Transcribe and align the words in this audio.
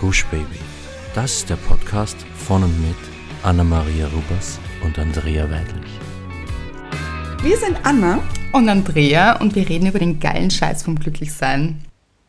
Gush 0.00 0.24
Baby. 0.30 0.58
Das 1.14 1.30
ist 1.36 1.50
der 1.50 1.56
Podcast 1.56 2.16
von 2.34 2.64
und 2.64 2.80
mit 2.80 2.96
Anna-Maria 3.42 4.06
Rubers 4.06 4.58
und 4.82 4.98
Andrea 4.98 5.44
Weidlich. 5.50 5.90
Wir 7.42 7.58
sind 7.58 7.76
Anna 7.82 8.22
und 8.52 8.70
Andrea 8.70 9.38
und 9.42 9.54
wir 9.54 9.68
reden 9.68 9.88
über 9.88 9.98
den 9.98 10.18
geilen 10.18 10.50
Scheiß 10.50 10.84
vom 10.84 10.98
Glücklichsein. 10.98 11.84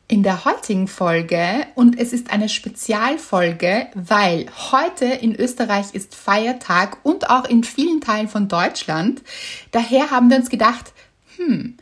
In 0.09 0.21
der 0.21 0.43
heutigen 0.43 0.89
Folge, 0.89 1.65
und 1.75 1.97
es 1.97 2.11
ist 2.11 2.29
eine 2.33 2.49
Spezialfolge, 2.49 3.87
weil 3.95 4.47
heute 4.73 5.05
in 5.05 5.33
Österreich 5.33 5.93
ist 5.93 6.13
Feiertag 6.13 6.97
und 7.03 7.29
auch 7.29 7.45
in 7.45 7.63
vielen 7.63 8.01
Teilen 8.01 8.27
von 8.27 8.49
Deutschland. 8.49 9.21
Daher 9.71 10.11
haben 10.11 10.29
wir 10.29 10.35
uns 10.35 10.49
gedacht, 10.49 10.91
hm, 11.37 11.77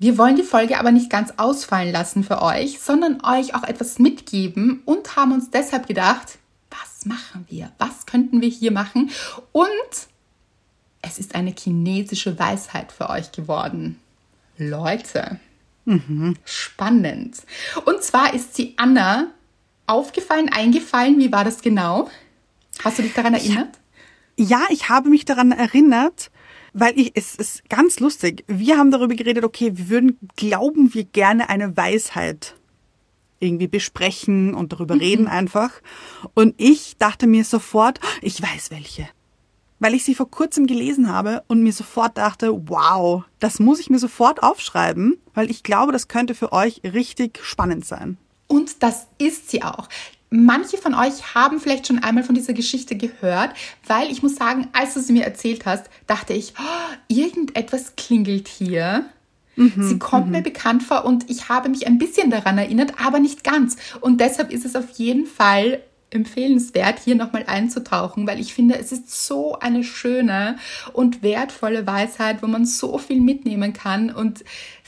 wir 0.00 0.16
wollen 0.16 0.34
die 0.34 0.42
Folge 0.42 0.78
aber 0.78 0.92
nicht 0.92 1.10
ganz 1.10 1.34
ausfallen 1.36 1.92
lassen 1.92 2.24
für 2.24 2.40
euch, 2.40 2.80
sondern 2.80 3.22
euch 3.22 3.54
auch 3.54 3.64
etwas 3.64 3.98
mitgeben 3.98 4.80
und 4.86 5.14
haben 5.14 5.32
uns 5.32 5.50
deshalb 5.50 5.86
gedacht, 5.86 6.38
was 6.70 7.04
machen 7.04 7.44
wir? 7.50 7.70
Was 7.76 8.06
könnten 8.06 8.40
wir 8.40 8.48
hier 8.48 8.72
machen? 8.72 9.10
Und 9.52 9.66
es 11.02 11.18
ist 11.18 11.34
eine 11.34 11.54
chinesische 11.56 12.38
Weisheit 12.38 12.92
für 12.92 13.10
euch 13.10 13.30
geworden. 13.32 14.00
Leute, 14.56 15.38
mhm. 15.84 16.34
spannend. 16.46 17.36
Und 17.84 18.02
zwar 18.02 18.32
ist 18.32 18.54
sie 18.54 18.72
Anna 18.78 19.26
aufgefallen, 19.86 20.48
eingefallen. 20.50 21.18
Wie 21.18 21.30
war 21.30 21.44
das 21.44 21.60
genau? 21.60 22.10
Hast 22.82 22.98
du 22.98 23.02
dich 23.02 23.12
daran 23.12 23.34
erinnert? 23.34 23.78
Ja, 24.36 24.62
ich 24.70 24.88
habe 24.88 25.10
mich 25.10 25.26
daran 25.26 25.52
erinnert 25.52 26.30
weil 26.72 26.98
ich, 26.98 27.12
es 27.14 27.34
ist 27.34 27.68
ganz 27.68 28.00
lustig. 28.00 28.44
Wir 28.46 28.78
haben 28.78 28.90
darüber 28.90 29.14
geredet, 29.14 29.44
okay, 29.44 29.72
wir 29.74 29.88
würden, 29.88 30.18
glauben 30.36 30.94
wir 30.94 31.04
gerne 31.04 31.48
eine 31.48 31.76
Weisheit 31.76 32.56
irgendwie 33.40 33.68
besprechen 33.68 34.54
und 34.54 34.72
darüber 34.72 34.94
mhm. 34.94 35.00
reden 35.00 35.26
einfach. 35.26 35.70
Und 36.34 36.54
ich 36.58 36.96
dachte 36.98 37.26
mir 37.26 37.44
sofort, 37.44 37.98
ich 38.22 38.40
weiß 38.40 38.70
welche. 38.70 39.08
Weil 39.78 39.94
ich 39.94 40.04
sie 40.04 40.14
vor 40.14 40.30
kurzem 40.30 40.66
gelesen 40.66 41.10
habe 41.10 41.42
und 41.48 41.62
mir 41.62 41.72
sofort 41.72 42.18
dachte, 42.18 42.68
wow, 42.68 43.24
das 43.38 43.58
muss 43.58 43.80
ich 43.80 43.88
mir 43.88 43.98
sofort 43.98 44.42
aufschreiben, 44.42 45.18
weil 45.32 45.50
ich 45.50 45.62
glaube, 45.62 45.90
das 45.90 46.06
könnte 46.06 46.34
für 46.34 46.52
euch 46.52 46.82
richtig 46.84 47.40
spannend 47.42 47.86
sein. 47.86 48.18
Und 48.46 48.82
das 48.82 49.06
ist 49.16 49.50
sie 49.50 49.62
auch. 49.62 49.88
Manche 50.30 50.78
von 50.78 50.94
euch 50.94 51.34
haben 51.34 51.58
vielleicht 51.58 51.88
schon 51.88 51.98
einmal 51.98 52.22
von 52.22 52.36
dieser 52.36 52.52
Geschichte 52.52 52.96
gehört, 52.96 53.50
weil 53.86 54.10
ich 54.12 54.22
muss 54.22 54.36
sagen, 54.36 54.68
als 54.72 54.94
du 54.94 55.00
sie 55.00 55.12
mir 55.12 55.24
erzählt 55.24 55.66
hast, 55.66 55.86
dachte 56.06 56.34
ich, 56.34 56.54
oh, 56.56 56.94
irgendetwas 57.08 57.96
klingelt 57.96 58.46
hier. 58.46 59.06
Mhm, 59.56 59.82
sie 59.82 59.98
kommt 59.98 60.26
mhm. 60.26 60.32
mir 60.32 60.42
bekannt 60.42 60.84
vor 60.84 61.04
und 61.04 61.28
ich 61.28 61.48
habe 61.48 61.68
mich 61.68 61.88
ein 61.88 61.98
bisschen 61.98 62.30
daran 62.30 62.58
erinnert, 62.58 62.94
aber 63.04 63.18
nicht 63.18 63.42
ganz. 63.42 63.76
Und 64.00 64.20
deshalb 64.20 64.52
ist 64.52 64.64
es 64.64 64.76
auf 64.76 64.88
jeden 64.90 65.26
Fall 65.26 65.80
empfehlenswert, 66.10 67.00
hier 67.00 67.14
nochmal 67.16 67.44
einzutauchen, 67.46 68.26
weil 68.26 68.40
ich 68.40 68.54
finde, 68.54 68.78
es 68.78 68.92
ist 68.92 69.26
so 69.26 69.58
eine 69.58 69.84
schöne 69.84 70.58
und 70.92 71.22
wertvolle 71.22 71.86
Weisheit, 71.86 72.42
wo 72.42 72.46
man 72.46 72.66
so 72.66 72.98
viel 72.98 73.20
mitnehmen 73.20 73.72
kann 73.72 74.10
und 74.10 74.44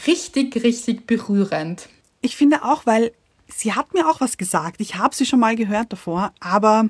richtig, 0.06 0.62
richtig 0.62 1.06
berührend. 1.06 1.88
Ich 2.20 2.36
finde 2.36 2.64
auch, 2.64 2.86
weil 2.86 3.12
sie 3.55 3.72
hat 3.72 3.95
mir 3.95 4.08
auch 4.08 4.20
was 4.20 4.36
gesagt. 4.36 4.81
Ich 4.81 4.97
habe 4.97 5.14
sie 5.14 5.27
schon 5.27 5.41
mal 5.41 5.56
gehört 5.56 5.92
davor, 5.92 6.33
aber 6.41 6.89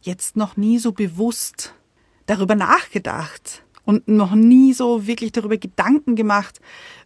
jetzt 0.00 0.36
noch 0.36 0.56
nie 0.56 0.78
so 0.78 0.92
bewusst 0.92 1.74
darüber 2.26 2.54
nachgedacht 2.54 3.64
und 3.84 4.08
noch 4.08 4.34
nie 4.34 4.72
so 4.72 5.06
wirklich 5.06 5.32
darüber 5.32 5.56
Gedanken 5.56 6.16
gemacht, 6.16 6.60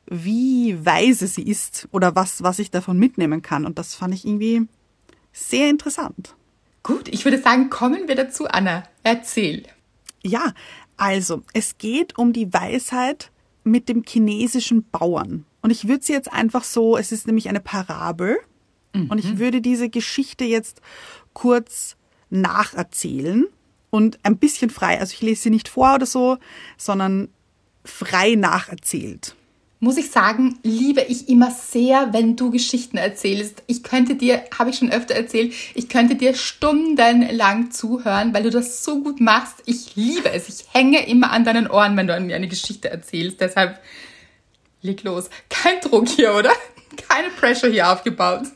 wie 0.07 0.85
weise 0.85 1.27
sie 1.27 1.43
ist 1.43 1.89
oder 1.93 2.15
was, 2.15 2.43
was 2.43 2.59
ich 2.59 2.71
davon 2.71 2.99
mitnehmen 2.99 3.43
kann. 3.43 3.65
Und 3.65 3.79
das 3.79 3.95
fand 3.95 4.15
ich 4.15 4.27
irgendwie 4.27 4.69
sehr 5.33 5.71
interessant. 5.71 6.37
Gut, 6.83 7.09
ich 7.09 7.25
würde 7.25 7.41
sagen, 7.41 7.71
kommen 7.71 8.09
wir 8.09 8.15
dazu, 8.15 8.47
Anna. 8.47 8.85
Erzähl. 9.03 9.65
Ja, 10.23 10.53
also, 10.97 11.43
es 11.55 11.79
geht 11.79 12.19
um 12.19 12.33
die 12.33 12.53
Weisheit 12.53 13.31
mit 13.65 13.89
dem 13.89 14.05
chinesischen 14.07 14.89
Bauern. 14.91 15.47
Und 15.63 15.71
ich 15.71 15.89
würde 15.89 16.05
sie 16.05 16.13
jetzt 16.13 16.31
einfach 16.31 16.65
so, 16.65 16.99
es 16.99 17.11
ist 17.11 17.27
nämlich 17.27 17.49
eine 17.49 17.61
Parabel, 17.61 18.39
Mhm. 18.95 19.11
Und 19.11 19.19
ich 19.19 19.39
würde 19.39 19.61
diese 19.61 19.91
Geschichte 19.91 20.45
jetzt 20.45 20.81
kurz 21.35 21.97
nacherzählen 22.31 23.47
und 23.91 24.19
ein 24.23 24.39
bisschen 24.39 24.71
frei, 24.71 24.99
also 24.99 25.13
ich 25.13 25.21
lese 25.21 25.43
sie 25.43 25.51
nicht 25.51 25.69
vor 25.69 25.95
oder 25.95 26.07
so, 26.07 26.39
sondern 26.79 27.29
frei 27.85 28.35
nacherzählt. 28.35 29.35
Muss 29.81 29.99
ich 29.99 30.11
sagen, 30.11 30.59
liebe 30.63 31.03
ich 31.03 31.29
immer 31.29 31.51
sehr, 31.51 32.13
wenn 32.13 32.37
du 32.37 32.51
Geschichten 32.51 32.97
erzählst. 32.97 33.63
Ich 33.67 33.83
könnte 33.83 34.15
dir, 34.15 34.43
habe 34.59 34.71
ich 34.71 34.79
schon 34.79 34.91
öfter 34.91 35.15
erzählt, 35.15 35.53
ich 35.75 35.91
könnte 35.91 36.15
dir 36.15 36.35
stundenlang 36.35 37.71
zuhören, 37.71 38.33
weil 38.33 38.45
du 38.45 38.51
das 38.51 38.83
so 38.83 39.03
gut 39.03 39.21
machst. 39.21 39.63
Ich 39.67 39.95
liebe 39.95 40.31
es. 40.31 40.49
Ich 40.49 40.73
hänge 40.73 41.07
immer 41.07 41.33
an 41.33 41.45
deinen 41.45 41.69
Ohren, 41.69 41.97
wenn 41.99 42.07
du 42.07 42.19
mir 42.19 42.35
eine 42.35 42.49
Geschichte 42.49 42.89
erzählst. 42.89 43.43
Deshalb 43.43 43.79
leg 44.81 45.03
los. 45.03 45.29
Kein 45.51 45.81
Druck 45.81 46.09
hier, 46.09 46.35
oder? 46.35 46.53
Keine 47.09 47.29
Pressure 47.29 47.71
hier 47.71 47.93
aufgebaut. 47.93 48.47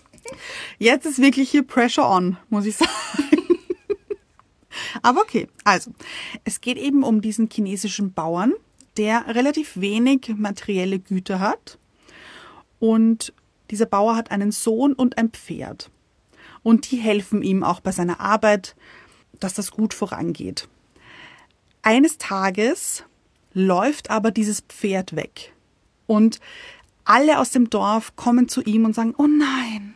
Jetzt 0.78 1.06
ist 1.06 1.20
wirklich 1.20 1.50
hier 1.50 1.62
Pressure 1.62 2.08
on, 2.08 2.36
muss 2.48 2.66
ich 2.66 2.76
sagen. 2.76 2.90
Aber 5.02 5.20
okay, 5.20 5.48
also, 5.64 5.92
es 6.44 6.60
geht 6.60 6.78
eben 6.78 7.02
um 7.02 7.20
diesen 7.20 7.48
chinesischen 7.50 8.12
Bauern, 8.12 8.52
der 8.96 9.34
relativ 9.34 9.80
wenig 9.80 10.28
materielle 10.36 10.98
Güter 10.98 11.40
hat. 11.40 11.78
Und 12.78 13.32
dieser 13.70 13.86
Bauer 13.86 14.16
hat 14.16 14.30
einen 14.30 14.52
Sohn 14.52 14.92
und 14.92 15.18
ein 15.18 15.30
Pferd. 15.30 15.90
Und 16.62 16.90
die 16.90 16.96
helfen 16.96 17.42
ihm 17.42 17.62
auch 17.62 17.80
bei 17.80 17.92
seiner 17.92 18.20
Arbeit, 18.20 18.76
dass 19.40 19.54
das 19.54 19.70
gut 19.70 19.94
vorangeht. 19.94 20.68
Eines 21.82 22.18
Tages 22.18 23.04
läuft 23.52 24.10
aber 24.10 24.30
dieses 24.30 24.60
Pferd 24.60 25.16
weg. 25.16 25.52
Und 26.06 26.40
alle 27.04 27.38
aus 27.38 27.50
dem 27.50 27.70
Dorf 27.70 28.16
kommen 28.16 28.48
zu 28.48 28.62
ihm 28.62 28.84
und 28.84 28.94
sagen, 28.94 29.14
oh 29.16 29.26
nein, 29.26 29.94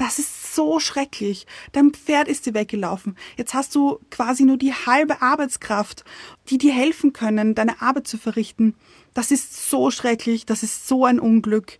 das 0.00 0.18
ist 0.18 0.54
so 0.54 0.80
schrecklich. 0.80 1.46
Dein 1.72 1.90
Pferd 1.90 2.26
ist 2.26 2.46
dir 2.46 2.54
weggelaufen. 2.54 3.18
Jetzt 3.36 3.52
hast 3.52 3.74
du 3.74 4.00
quasi 4.10 4.44
nur 4.44 4.56
die 4.56 4.72
halbe 4.72 5.20
Arbeitskraft, 5.20 6.04
die 6.48 6.56
dir 6.56 6.72
helfen 6.72 7.12
können, 7.12 7.54
deine 7.54 7.82
Arbeit 7.82 8.08
zu 8.08 8.16
verrichten. 8.16 8.74
Das 9.12 9.30
ist 9.30 9.68
so 9.68 9.90
schrecklich. 9.90 10.46
Das 10.46 10.62
ist 10.62 10.88
so 10.88 11.04
ein 11.04 11.20
Unglück. 11.20 11.78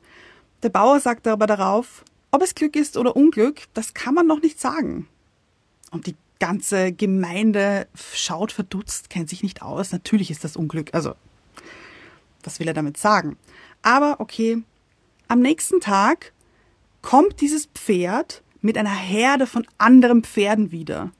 Der 0.63 0.69
Bauer 0.69 1.01
sagt 1.01 1.27
aber 1.27 1.47
darauf, 1.47 2.05
ob 2.31 2.43
es 2.43 2.55
Glück 2.55 2.77
ist 2.77 2.99
oder 2.99 3.17
Unglück, 3.17 3.63
das 3.73 3.95
kann 3.95 4.13
man 4.13 4.27
noch 4.27 4.43
nicht 4.43 4.61
sagen. 4.61 5.09
Und 5.91 6.07
die 6.07 6.15
ganze 6.41 6.93
Gemeinde 6.93 7.89
schaut 7.95 8.53
verdutzt, 8.53 9.09
kennt 9.09 9.31
sich 9.31 9.43
nicht 9.43 9.63
aus. 9.63 9.93
Natürlich 9.93 10.31
ist 10.31 10.45
das 10.45 10.57
Unglück. 10.57 10.93
Also, 10.93 11.15
was 12.45 12.61
will 12.61 12.69
er 12.69 12.75
damit 12.75 12.99
sagen? 12.99 13.39
Aber 13.81 14.21
okay, 14.21 14.63
am 15.27 15.41
nächsten 15.41 15.81
Tag 15.81 16.35
kommt 17.03 17.41
dieses 17.41 17.67
Pferd 17.67 18.43
mit 18.61 18.77
einer 18.77 18.95
Herde 18.95 19.47
von 19.47 19.67
anderen 19.79 20.23
Pferden 20.23 20.71
wieder. 20.71 21.13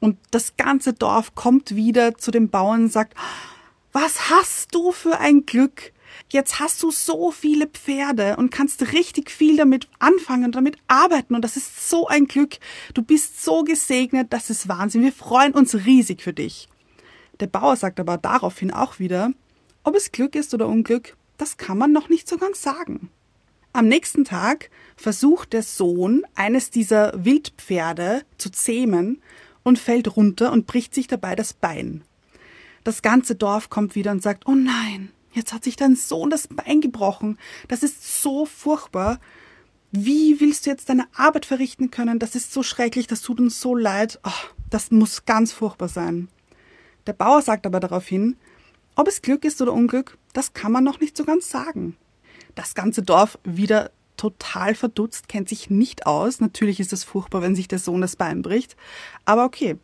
Und 0.00 0.18
das 0.30 0.56
ganze 0.56 0.92
Dorf 0.92 1.34
kommt 1.34 1.74
wieder 1.74 2.16
zu 2.16 2.30
dem 2.30 2.50
Bauern 2.50 2.84
und 2.84 2.92
sagt, 2.92 3.14
was 3.92 4.30
hast 4.30 4.74
du 4.74 4.92
für 4.92 5.18
ein 5.18 5.44
Glück? 5.46 5.92
Jetzt 6.30 6.60
hast 6.60 6.82
du 6.82 6.90
so 6.90 7.30
viele 7.30 7.66
Pferde 7.66 8.36
und 8.36 8.50
kannst 8.50 8.92
richtig 8.92 9.30
viel 9.30 9.56
damit 9.56 9.88
anfangen 9.98 10.44
und 10.44 10.54
damit 10.54 10.76
arbeiten. 10.86 11.34
Und 11.34 11.42
das 11.42 11.56
ist 11.56 11.88
so 11.88 12.06
ein 12.06 12.26
Glück. 12.26 12.58
Du 12.94 13.02
bist 13.02 13.42
so 13.42 13.64
gesegnet, 13.64 14.32
das 14.32 14.50
ist 14.50 14.68
Wahnsinn. 14.68 15.02
Wir 15.02 15.12
freuen 15.12 15.52
uns 15.52 15.74
riesig 15.74 16.22
für 16.22 16.32
dich. 16.32 16.68
Der 17.40 17.46
Bauer 17.46 17.76
sagt 17.76 18.00
aber 18.00 18.18
daraufhin 18.18 18.72
auch 18.72 18.98
wieder, 18.98 19.32
ob 19.84 19.94
es 19.94 20.12
Glück 20.12 20.34
ist 20.34 20.52
oder 20.54 20.66
Unglück, 20.66 21.16
das 21.38 21.56
kann 21.56 21.78
man 21.78 21.92
noch 21.92 22.08
nicht 22.08 22.28
so 22.28 22.36
ganz 22.36 22.60
sagen. 22.62 23.10
Am 23.78 23.86
nächsten 23.86 24.24
Tag 24.24 24.70
versucht 24.96 25.52
der 25.52 25.62
Sohn, 25.62 26.24
eines 26.34 26.70
dieser 26.70 27.24
Wildpferde 27.24 28.22
zu 28.36 28.50
zähmen 28.50 29.22
und 29.62 29.78
fällt 29.78 30.16
runter 30.16 30.50
und 30.50 30.66
bricht 30.66 30.92
sich 30.92 31.06
dabei 31.06 31.36
das 31.36 31.52
Bein. 31.52 32.02
Das 32.82 33.02
ganze 33.02 33.36
Dorf 33.36 33.70
kommt 33.70 33.94
wieder 33.94 34.10
und 34.10 34.20
sagt, 34.20 34.48
oh 34.48 34.56
nein, 34.56 35.12
jetzt 35.32 35.52
hat 35.52 35.62
sich 35.62 35.76
dein 35.76 35.94
Sohn 35.94 36.28
das 36.28 36.48
Bein 36.48 36.80
gebrochen. 36.80 37.38
Das 37.68 37.84
ist 37.84 38.20
so 38.20 38.46
furchtbar. 38.46 39.20
Wie 39.92 40.40
willst 40.40 40.66
du 40.66 40.70
jetzt 40.70 40.88
deine 40.88 41.06
Arbeit 41.14 41.46
verrichten 41.46 41.92
können? 41.92 42.18
Das 42.18 42.34
ist 42.34 42.52
so 42.52 42.64
schrecklich, 42.64 43.06
das 43.06 43.22
tut 43.22 43.38
uns 43.38 43.60
so 43.60 43.76
leid. 43.76 44.18
Oh, 44.24 44.48
das 44.70 44.90
muss 44.90 45.24
ganz 45.24 45.52
furchtbar 45.52 45.88
sein. 45.88 46.26
Der 47.06 47.12
Bauer 47.12 47.42
sagt 47.42 47.64
aber 47.64 47.78
daraufhin, 47.78 48.38
ob 48.96 49.06
es 49.06 49.22
Glück 49.22 49.44
ist 49.44 49.62
oder 49.62 49.72
Unglück, 49.72 50.18
das 50.32 50.52
kann 50.52 50.72
man 50.72 50.82
noch 50.82 50.98
nicht 50.98 51.16
so 51.16 51.24
ganz 51.24 51.48
sagen. 51.48 51.96
Das 52.58 52.74
ganze 52.74 53.04
Dorf 53.04 53.38
wieder 53.44 53.92
total 54.16 54.74
verdutzt, 54.74 55.28
kennt 55.28 55.48
sich 55.48 55.70
nicht 55.70 56.08
aus. 56.08 56.40
Natürlich 56.40 56.80
ist 56.80 56.92
es 56.92 57.04
furchtbar, 57.04 57.40
wenn 57.40 57.54
sich 57.54 57.68
der 57.68 57.78
Sohn 57.78 58.00
das 58.00 58.16
Bein 58.16 58.42
bricht. 58.42 58.76
Aber 59.24 59.44
okay. 59.44 59.76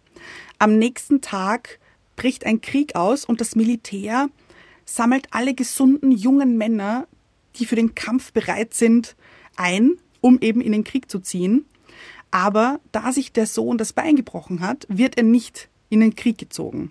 Am 0.59 0.77
nächsten 0.77 1.21
Tag 1.21 1.79
bricht 2.17 2.45
ein 2.45 2.61
Krieg 2.61 2.97
aus 2.97 3.25
und 3.25 3.41
das 3.41 3.55
Militär 3.55 4.29
sammelt 4.85 5.29
alle 5.31 5.55
gesunden 5.55 6.11
jungen 6.11 6.59
Männer, 6.59 7.07
die 7.55 7.65
für 7.65 7.77
den 7.77 7.95
Kampf 7.95 8.33
bereit 8.33 8.75
sind, 8.75 9.15
ein, 9.55 9.93
um 10.21 10.41
eben 10.41 10.61
in 10.61 10.73
den 10.73 10.83
Krieg 10.83 11.09
zu 11.09 11.21
ziehen. 11.21 11.67
Aber 12.33 12.81
da 12.91 13.13
sich 13.13 13.31
der 13.31 13.47
Sohn 13.47 13.79
das 13.79 13.93
Bein 13.93 14.17
gebrochen 14.17 14.59
hat, 14.59 14.85
wird 14.89 15.17
er 15.17 15.23
nicht 15.23 15.69
in 15.91 16.01
den 16.01 16.17
Krieg 16.17 16.39
gezogen. 16.39 16.91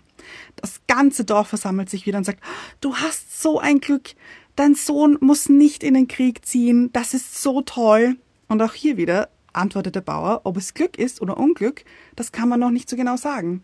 Das 0.55 0.79
ganze 0.87 1.25
Dorf 1.25 1.49
versammelt 1.49 1.89
sich 1.89 2.05
wieder 2.05 2.17
und 2.17 2.23
sagt, 2.23 2.41
du 2.79 2.95
hast 2.95 3.41
so 3.41 3.59
ein 3.59 3.81
Glück, 3.81 4.15
dein 4.55 4.75
Sohn 4.75 5.17
muss 5.21 5.49
nicht 5.49 5.83
in 5.83 5.93
den 5.93 6.07
Krieg 6.07 6.45
ziehen, 6.45 6.91
das 6.93 7.13
ist 7.13 7.41
so 7.41 7.61
toll. 7.61 8.17
Und 8.47 8.61
auch 8.61 8.73
hier 8.73 8.97
wieder 8.97 9.29
antwortet 9.53 9.95
der 9.95 10.01
Bauer, 10.01 10.41
ob 10.43 10.57
es 10.57 10.73
Glück 10.73 10.97
ist 10.97 11.21
oder 11.21 11.37
Unglück, 11.37 11.85
das 12.15 12.31
kann 12.31 12.49
man 12.49 12.59
noch 12.59 12.71
nicht 12.71 12.89
so 12.89 12.95
genau 12.95 13.17
sagen. 13.17 13.63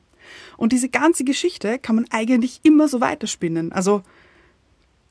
Und 0.57 0.71
diese 0.71 0.89
ganze 0.89 1.23
Geschichte 1.23 1.79
kann 1.79 1.95
man 1.95 2.05
eigentlich 2.11 2.59
immer 2.63 2.87
so 2.87 3.01
weiterspinnen. 3.01 3.71
Also, 3.71 4.03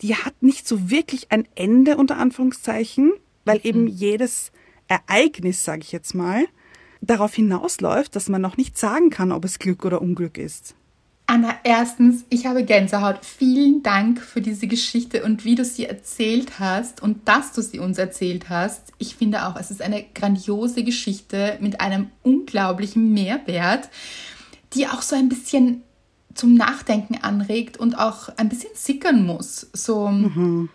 die 0.03 0.15
hat 0.15 0.43
nicht 0.43 0.69
so 0.69 0.91
wirklich 0.91 1.33
ein 1.33 1.49
Ende 1.55 1.97
unter 1.97 2.19
Anführungszeichen, 2.19 3.13
weil 3.45 3.61
eben 3.65 3.83
mhm. 3.83 3.89
jedes 3.89 4.53
Ereignis, 4.87 5.65
sage 5.65 5.83
ich 5.83 5.93
jetzt 5.93 6.15
mal, 6.15 6.47
darauf 7.01 7.35
hinausläuft, 7.35 8.15
dass 8.15 8.29
man 8.29 8.43
noch 8.43 8.57
nicht 8.57 8.79
sagen 8.79 9.11
kann, 9.11 9.33
ob 9.33 9.45
es 9.45 9.59
Glück 9.59 9.85
oder 9.85 10.03
Unglück 10.03 10.39
ist. 10.39 10.75
Anna, 11.31 11.57
erstens, 11.63 12.25
ich 12.31 12.47
habe 12.47 12.65
Gänsehaut. 12.65 13.23
Vielen 13.23 13.83
Dank 13.83 14.19
für 14.19 14.41
diese 14.41 14.67
Geschichte 14.67 15.23
und 15.23 15.45
wie 15.45 15.57
du 15.57 15.63
sie 15.63 15.85
erzählt 15.85 16.59
hast 16.59 17.03
und 17.03 17.29
dass 17.29 17.53
du 17.53 17.61
sie 17.61 17.81
uns 17.81 17.99
erzählt 17.99 18.49
hast. 18.49 18.95
Ich 18.97 19.15
finde 19.15 19.47
auch, 19.47 19.57
es 19.57 19.71
ist 19.71 19.83
eine 19.83 20.03
grandiose 20.15 20.85
Geschichte 20.85 21.59
mit 21.61 21.83
einem 21.83 22.09
unglaublichen 22.23 23.13
Mehrwert, 23.13 23.91
die 24.73 24.87
auch 24.87 25.03
so 25.03 25.17
ein 25.17 25.29
bisschen 25.29 25.83
zum 26.33 26.55
Nachdenken 26.55 27.19
anregt 27.21 27.77
und 27.77 27.99
auch 27.99 28.31
ein 28.39 28.49
bisschen 28.49 28.71
sickern 28.73 29.27
muss. 29.27 29.69
So, 29.75 30.09
mhm 30.09 30.71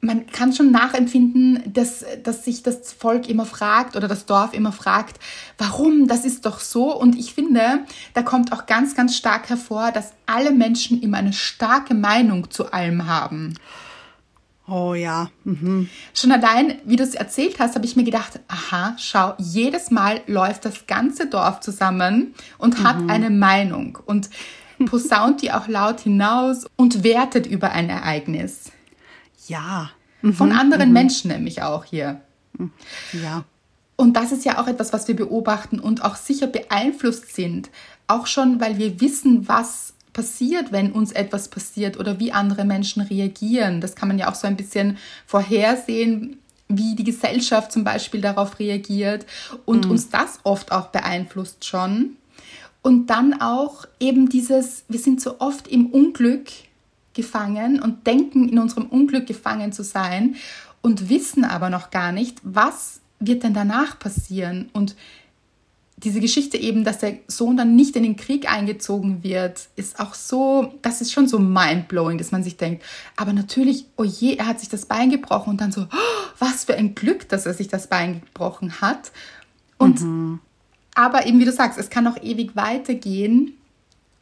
man 0.00 0.26
kann 0.26 0.52
schon 0.52 0.70
nachempfinden, 0.70 1.60
dass, 1.72 2.04
dass 2.22 2.44
sich 2.44 2.62
das 2.62 2.92
Volk 2.92 3.28
immer 3.28 3.46
fragt 3.46 3.96
oder 3.96 4.06
das 4.06 4.26
Dorf 4.26 4.54
immer 4.54 4.70
fragt, 4.70 5.18
warum, 5.58 6.06
das 6.06 6.24
ist 6.24 6.46
doch 6.46 6.60
so. 6.60 6.96
Und 6.96 7.18
ich 7.18 7.34
finde, 7.34 7.80
da 8.14 8.22
kommt 8.22 8.52
auch 8.52 8.66
ganz, 8.66 8.94
ganz 8.94 9.16
stark 9.16 9.48
hervor, 9.48 9.90
dass 9.90 10.12
alle 10.26 10.52
Menschen 10.52 11.02
immer 11.02 11.18
eine 11.18 11.32
starke 11.32 11.94
Meinung 11.94 12.50
zu 12.50 12.72
allem 12.72 13.06
haben. 13.06 13.54
Oh 14.68 14.94
ja. 14.94 15.30
Mhm. 15.44 15.88
Schon 16.14 16.30
allein, 16.30 16.78
wie 16.84 16.96
du 16.96 17.02
es 17.02 17.14
erzählt 17.14 17.58
hast, 17.58 17.74
habe 17.74 17.86
ich 17.86 17.96
mir 17.96 18.04
gedacht, 18.04 18.38
aha, 18.48 18.94
schau, 18.98 19.34
jedes 19.38 19.90
Mal 19.90 20.20
läuft 20.26 20.64
das 20.64 20.86
ganze 20.86 21.26
Dorf 21.26 21.60
zusammen 21.60 22.34
und 22.58 22.78
mhm. 22.78 22.84
hat 22.84 22.96
eine 23.08 23.30
Meinung 23.30 23.98
und 24.04 24.28
posaunt 24.86 25.42
die 25.42 25.50
auch 25.50 25.66
laut 25.66 26.00
hinaus 26.00 26.66
und 26.76 27.02
wertet 27.02 27.46
über 27.46 27.72
ein 27.72 27.88
Ereignis. 27.88 28.70
Ja. 29.48 29.90
Mhm. 30.22 30.34
Von 30.34 30.52
anderen 30.52 30.88
mhm. 30.88 30.94
Menschen 30.94 31.30
nämlich 31.30 31.62
auch 31.62 31.84
hier. 31.84 32.20
Ja. 33.12 33.44
Und 33.96 34.14
das 34.16 34.30
ist 34.30 34.44
ja 34.44 34.62
auch 34.62 34.68
etwas, 34.68 34.92
was 34.92 35.08
wir 35.08 35.16
beobachten 35.16 35.80
und 35.80 36.04
auch 36.04 36.16
sicher 36.16 36.46
beeinflusst 36.46 37.34
sind. 37.34 37.70
Auch 38.06 38.26
schon, 38.26 38.60
weil 38.60 38.78
wir 38.78 39.00
wissen, 39.00 39.48
was 39.48 39.94
passiert, 40.12 40.72
wenn 40.72 40.92
uns 40.92 41.12
etwas 41.12 41.48
passiert 41.48 41.98
oder 41.98 42.18
wie 42.20 42.32
andere 42.32 42.64
Menschen 42.64 43.02
reagieren. 43.02 43.80
Das 43.80 43.96
kann 43.96 44.08
man 44.08 44.18
ja 44.18 44.30
auch 44.30 44.34
so 44.34 44.46
ein 44.46 44.56
bisschen 44.56 44.98
vorhersehen, 45.26 46.38
wie 46.68 46.94
die 46.94 47.04
Gesellschaft 47.04 47.72
zum 47.72 47.84
Beispiel 47.84 48.20
darauf 48.20 48.58
reagiert 48.58 49.26
und 49.64 49.86
mhm. 49.86 49.92
uns 49.92 50.10
das 50.10 50.38
oft 50.44 50.72
auch 50.72 50.88
beeinflusst 50.88 51.64
schon. 51.64 52.16
Und 52.82 53.06
dann 53.06 53.40
auch 53.40 53.84
eben 53.98 54.28
dieses, 54.28 54.84
wir 54.88 55.00
sind 55.00 55.20
so 55.20 55.40
oft 55.40 55.66
im 55.68 55.86
Unglück 55.86 56.48
gefangen 57.18 57.82
und 57.82 58.06
denken, 58.06 58.48
in 58.48 58.60
unserem 58.60 58.86
Unglück 58.86 59.26
gefangen 59.26 59.72
zu 59.72 59.82
sein 59.82 60.36
und 60.80 61.10
wissen 61.10 61.44
aber 61.44 61.68
noch 61.68 61.90
gar 61.90 62.12
nicht, 62.12 62.38
was 62.44 63.00
wird 63.18 63.42
denn 63.42 63.54
danach 63.54 63.98
passieren. 63.98 64.70
Und 64.72 64.94
diese 65.96 66.20
Geschichte 66.20 66.56
eben, 66.56 66.84
dass 66.84 66.98
der 66.98 67.18
Sohn 67.26 67.56
dann 67.56 67.74
nicht 67.74 67.96
in 67.96 68.04
den 68.04 68.14
Krieg 68.14 68.48
eingezogen 68.50 69.24
wird, 69.24 69.68
ist 69.74 69.98
auch 69.98 70.14
so, 70.14 70.74
das 70.80 71.00
ist 71.00 71.12
schon 71.12 71.26
so 71.26 71.40
mindblowing, 71.40 72.18
dass 72.18 72.30
man 72.30 72.44
sich 72.44 72.56
denkt, 72.56 72.84
aber 73.16 73.32
natürlich, 73.32 73.86
oh 73.96 74.04
je, 74.04 74.36
er 74.36 74.46
hat 74.46 74.60
sich 74.60 74.68
das 74.68 74.86
Bein 74.86 75.10
gebrochen 75.10 75.50
und 75.50 75.60
dann 75.60 75.72
so, 75.72 75.82
oh, 75.82 76.28
was 76.38 76.64
für 76.66 76.76
ein 76.76 76.94
Glück, 76.94 77.28
dass 77.28 77.46
er 77.46 77.54
sich 77.54 77.66
das 77.66 77.88
Bein 77.88 78.20
gebrochen 78.20 78.80
hat. 78.80 79.10
Und 79.76 80.00
mhm. 80.00 80.38
aber 80.94 81.26
eben 81.26 81.40
wie 81.40 81.44
du 81.44 81.52
sagst, 81.52 81.80
es 81.80 81.90
kann 81.90 82.06
auch 82.06 82.22
ewig 82.22 82.54
weitergehen 82.54 83.57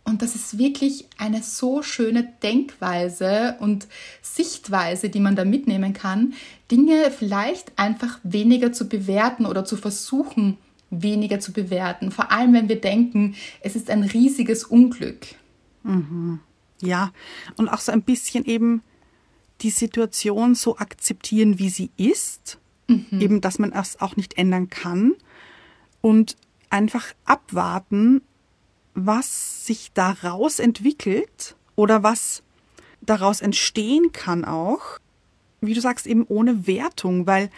und 0.07 0.23
das 0.23 0.37
ist 0.37 0.57
wirklich 0.57 1.09
eine 1.19 1.43
so 1.43 1.83
schöne 1.83 2.33
Denkweise 2.43 3.57
und 3.59 3.89
Sichtweise, 4.23 5.11
die 5.11 5.19
man 5.19 5.35
da 5.35 5.45
mitnehmen 5.45 5.93
kann, 5.93 6.35
Dinge 6.71 7.11
vielleicht 7.11 7.77
einfach 7.77 8.21
weniger 8.23 8.73
zu 8.73 8.89
bewerten 8.89 9.47
oder 9.47 9.65
zu 9.65 9.77
versuchen, 9.77 10.59
weniger 10.91 11.41
zu 11.41 11.53
bewerten. 11.53 12.13
Vor 12.13 12.31
allem, 12.31 12.53
wenn 12.53 12.69
wir 12.69 12.81
denken, 12.81 13.35
es 13.61 13.75
ist 13.75 13.91
ein 13.91 14.05
riesiges 14.05 14.63
Unglück. 14.63 15.27
Mhm. 15.83 16.39
Ja, 16.81 17.13
und 17.57 17.69
auch 17.69 17.81
so 17.81 17.91
ein 17.91 18.03
bisschen 18.03 18.45
eben 18.45 18.83
die 19.63 19.71
Situation 19.71 20.55
so 20.55 20.79
akzeptieren, 20.79 21.59
wie 21.59 21.71
sie 21.71 21.91
ist. 21.97 22.59
Mhm. 22.87 23.21
Eben, 23.21 23.41
dass 23.41 23.59
man 23.59 23.73
es 23.73 24.01
auch 24.01 24.15
nicht 24.15 24.39
ändern 24.39 24.71
kann. 24.71 25.15
Und 26.01 26.37
einfach 26.71 27.07
abwarten, 27.25 28.23
was 28.97 29.67
sich 29.67 29.93
daraus 29.93 30.59
entwickelt 30.59 31.55
oder 31.77 32.03
was 32.03 32.43
daraus 33.03 33.43
entstehen 33.43 34.11
kann 34.13 34.45
auch, 34.45 34.99
wie 35.61 35.75
du 35.75 35.81
sagst, 35.81 36.07
eben 36.07 36.25
ohne 36.27 36.67
Wertung, 36.67 37.27
weil 37.27 37.51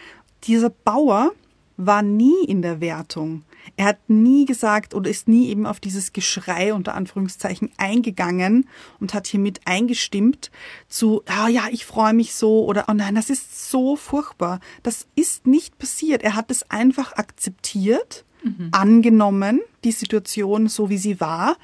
dieser 0.44 0.70
Bauer 0.70 1.32
war 1.76 2.02
nie 2.02 2.44
in 2.46 2.60
der 2.60 2.80
Wertung. 2.80 3.44
Er 3.76 3.86
hat 3.86 4.10
nie 4.10 4.46
gesagt 4.46 4.94
oder 4.94 5.08
ist 5.08 5.28
nie 5.28 5.48
eben 5.48 5.64
auf 5.64 5.78
dieses 5.78 6.12
Geschrei 6.12 6.74
unter 6.74 6.94
Anführungszeichen 6.94 7.70
eingegangen 7.76 8.68
und 8.98 9.14
hat 9.14 9.28
hiermit 9.28 9.60
eingestimmt 9.64 10.50
zu, 10.88 11.22
ah 11.26 11.48
ja, 11.48 11.68
ich 11.70 11.86
freue 11.86 12.14
mich 12.14 12.34
so 12.34 12.64
oder 12.64 12.86
oh 12.88 12.94
nein, 12.94 13.14
das 13.14 13.30
ist 13.30 13.70
so 13.70 13.94
furchtbar. 13.94 14.58
Das 14.82 15.06
ist 15.14 15.46
nicht 15.46 15.78
passiert. 15.78 16.22
Er 16.24 16.34
hat 16.34 16.50
es 16.50 16.68
einfach 16.68 17.12
akzeptiert 17.12 18.24
mhm. 18.56 18.68
angenommen, 18.72 19.60
die 19.84 19.92
Situation 19.92 20.68
so 20.68 20.90
wie 20.90 20.98
sie 20.98 21.20
war 21.20 21.56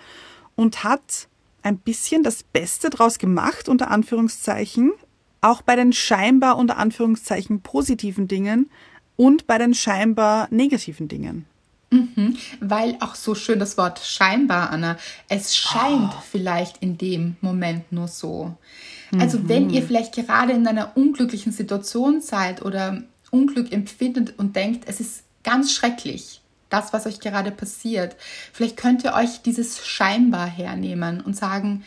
und 0.55 0.85
hat 0.85 1.29
ein 1.63 1.79
bisschen 1.79 2.23
das 2.23 2.43
Beste 2.43 2.91
draus 2.91 3.19
gemacht, 3.19 3.69
unter 3.69 3.91
Anführungszeichen, 3.91 4.93
auch 5.41 5.63
bei 5.63 5.77
den 5.77 5.93
scheinbar 5.93 6.59
unter 6.59 6.77
Anführungszeichen 6.77 7.61
positiven 7.61 8.29
Dingen 8.29 8.71
und 9.17 9.47
bei 9.47 9.59
den 9.59 9.75
scheinbar 9.75 10.49
negativen 10.51 11.09
Dingen. 11.09 11.47
Mhm, 11.91 12.37
weil 12.61 12.97
auch 13.01 13.15
so 13.15 13.35
schön 13.35 13.59
das 13.59 13.79
Wort 13.79 14.01
scheinbar, 14.01 14.71
Anna. 14.71 14.97
Es 15.29 15.57
scheint 15.57 16.13
oh. 16.13 16.23
vielleicht 16.31 16.79
in 16.79 16.99
dem 16.99 17.37
Moment 17.41 17.93
nur 17.93 18.09
so. 18.09 18.57
Also 19.19 19.39
mhm. 19.39 19.49
wenn 19.49 19.71
ihr 19.71 19.83
vielleicht 19.83 20.15
gerade 20.15 20.53
in 20.53 20.67
einer 20.67 20.97
unglücklichen 20.97 21.53
Situation 21.53 22.21
seid 22.21 22.63
oder 22.63 23.03
Unglück 23.31 23.73
empfindet 23.73 24.35
und 24.39 24.57
denkt, 24.57 24.85
es 24.87 25.01
ist 25.01 25.25
ganz 25.45 25.73
schrecklich, 25.73 26.41
das, 26.75 26.93
was 26.93 27.07
euch 27.07 27.21
gerade 27.21 27.51
passiert. 27.51 28.17
Vielleicht 28.53 28.77
könnt 28.77 29.05
ihr 29.05 29.15
euch 29.15 29.43
dieses 29.43 29.87
scheinbar 29.87 30.47
hernehmen 30.47 31.21
und 31.21 31.37
sagen, 31.37 31.85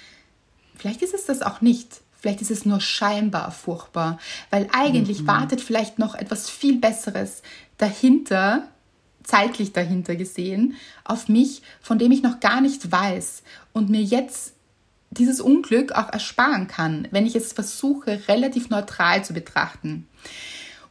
vielleicht 0.77 1.01
ist 1.01 1.13
es 1.13 1.25
das 1.25 1.41
auch 1.41 1.61
nicht. 1.61 2.01
Vielleicht 2.19 2.41
ist 2.41 2.51
es 2.51 2.65
nur 2.65 2.79
scheinbar 2.79 3.51
furchtbar, 3.51 4.17
weil 4.49 4.67
eigentlich 4.71 5.21
mhm. 5.21 5.27
wartet 5.27 5.61
vielleicht 5.61 5.99
noch 5.99 6.15
etwas 6.15 6.49
viel 6.49 6.79
Besseres 6.79 7.43
dahinter, 7.77 8.67
zeitlich 9.23 9.73
dahinter 9.73 10.15
gesehen, 10.15 10.75
auf 11.03 11.27
mich, 11.27 11.61
von 11.81 11.99
dem 11.99 12.11
ich 12.11 12.23
noch 12.23 12.39
gar 12.39 12.61
nicht 12.61 12.91
weiß 12.91 13.43
und 13.73 13.89
mir 13.89 14.01
jetzt 14.01 14.53
dieses 15.11 15.41
Unglück 15.41 15.91
auch 15.91 16.11
ersparen 16.11 16.67
kann, 16.67 17.07
wenn 17.11 17.25
ich 17.25 17.35
es 17.35 17.53
versuche, 17.53 18.21
relativ 18.27 18.69
neutral 18.69 19.23
zu 19.23 19.33
betrachten. 19.33 20.07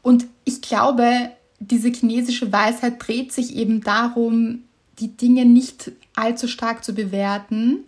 Und 0.03 0.27
ich 0.45 0.63
glaube, 0.63 1.33
diese 1.59 1.89
chinesische 1.89 2.53
Weisheit 2.53 2.95
dreht 2.99 3.33
sich 3.33 3.57
eben 3.57 3.83
darum, 3.83 4.65
die 4.99 5.17
Dinge 5.17 5.45
nicht 5.45 5.93
allzu 6.15 6.49
stark 6.49 6.85
zu 6.85 6.95
bewerten 6.95 7.85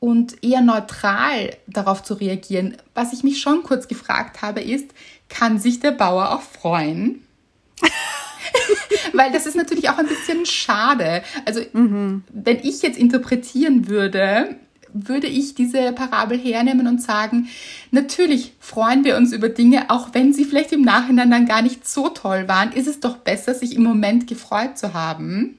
und 0.00 0.42
eher 0.44 0.60
neutral 0.60 1.56
darauf 1.66 2.02
zu 2.02 2.14
reagieren. 2.14 2.76
Was 2.94 3.12
ich 3.12 3.24
mich 3.24 3.40
schon 3.40 3.62
kurz 3.62 3.88
gefragt 3.88 4.42
habe, 4.42 4.60
ist, 4.60 4.90
kann 5.28 5.58
sich 5.58 5.80
der 5.80 5.92
Bauer 5.92 6.32
auch 6.32 6.42
freuen? 6.42 7.22
Weil 9.12 9.32
das 9.32 9.46
ist 9.46 9.56
natürlich 9.56 9.88
auch 9.90 9.98
ein 9.98 10.06
bisschen 10.06 10.46
schade. 10.46 11.22
Also, 11.44 11.60
mhm. 11.72 12.22
wenn 12.30 12.58
ich 12.58 12.82
jetzt 12.82 12.98
interpretieren 12.98 13.88
würde, 13.88 14.56
würde 14.92 15.26
ich 15.26 15.54
diese 15.54 15.92
Parabel 15.92 16.38
hernehmen 16.38 16.86
und 16.86 17.02
sagen, 17.02 17.48
natürlich 17.90 18.54
freuen 18.60 19.04
wir 19.04 19.16
uns 19.16 19.32
über 19.32 19.48
Dinge, 19.48 19.90
auch 19.90 20.14
wenn 20.14 20.32
sie 20.32 20.44
vielleicht 20.44 20.72
im 20.72 20.82
Nachhinein 20.82 21.30
dann 21.30 21.46
gar 21.46 21.62
nicht 21.62 21.86
so 21.88 22.08
toll 22.08 22.48
waren, 22.48 22.72
ist 22.72 22.86
es 22.86 23.00
doch 23.00 23.16
besser, 23.18 23.54
sich 23.54 23.74
im 23.74 23.82
Moment 23.82 24.26
gefreut 24.26 24.78
zu 24.78 24.94
haben. 24.94 25.58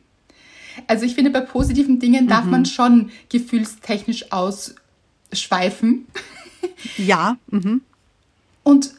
Also 0.88 1.05
ich 1.05 1.15
finde, 1.15 1.31
bei 1.31 1.41
positiven 1.41 2.00
Dingen 2.00 2.27
darf 2.27 2.45
mhm. 2.45 2.51
man 2.51 2.65
schon 2.65 3.12
gefühlstechnisch 3.29 4.31
ausschweifen. 4.31 6.05
Ja. 6.98 7.38
Mhm. 7.48 7.81
Und 8.63 8.91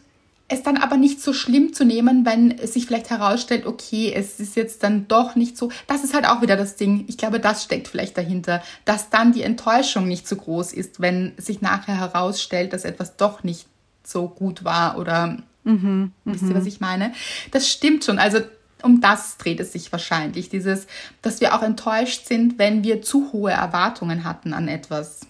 es 0.51 0.65
dann 0.65 0.77
aber 0.77 0.97
nicht 0.97 1.23
so 1.23 1.33
schlimm 1.33 1.73
zu 1.73 1.85
nehmen, 1.85 2.27
wenn 2.27 2.51
es 2.51 2.75
sich 2.75 2.87
vielleicht 2.87 3.09
herausstellt, 3.09 3.67
okay, 3.67 4.13
es 4.13 4.41
ist 4.41 4.57
jetzt 4.57 4.83
dann 4.83 5.07
doch 5.07 5.37
nicht 5.37 5.57
so. 5.57 5.71
Das 5.87 6.03
ist 6.03 6.13
halt 6.13 6.27
auch 6.27 6.43
wieder 6.43 6.57
das 6.57 6.75
Ding. 6.75 7.05
Ich 7.07 7.17
glaube, 7.17 7.39
das 7.39 7.63
steckt 7.63 7.87
vielleicht 7.87 8.19
dahinter, 8.19 8.61
dass 8.85 9.11
dann 9.11 9.33
die 9.33 9.45
Enttäuschung 9.45 10.09
nicht 10.09 10.27
so 10.27 10.35
groß 10.35 10.73
ist, 10.73 11.01
wenn 11.01 11.35
sich 11.37 11.61
nachher 11.61 11.97
herausstellt, 11.97 12.73
dass 12.73 12.85
etwas 12.85 13.17
doch 13.17 13.45
nicht 13.45 13.67
so 14.03 14.29
gut 14.29 14.65
war 14.65 14.99
oder 14.99 15.39
mhm, 15.63 16.11
wisst 16.25 16.43
ihr, 16.43 16.55
was 16.55 16.67
ich 16.67 16.81
meine? 16.81 17.13
Das 17.53 17.69
stimmt 17.69 18.05
schon. 18.05 18.19
Also 18.19 18.41
um 18.83 19.01
das 19.01 19.37
dreht 19.37 19.61
es 19.61 19.73
sich 19.73 19.93
wahrscheinlich. 19.93 20.49
Dieses, 20.49 20.89
dass 21.23 21.41
wir 21.41 21.55
auch 21.55 21.63
enttäuscht 21.63 22.27
sind, 22.27 22.59
wenn 22.59 22.83
wir 22.83 23.03
zu 23.03 23.33
hohe 23.33 23.53
Erwartungen 23.53 24.25
hatten 24.25 24.53
an 24.53 24.67
etwas. 24.67 25.21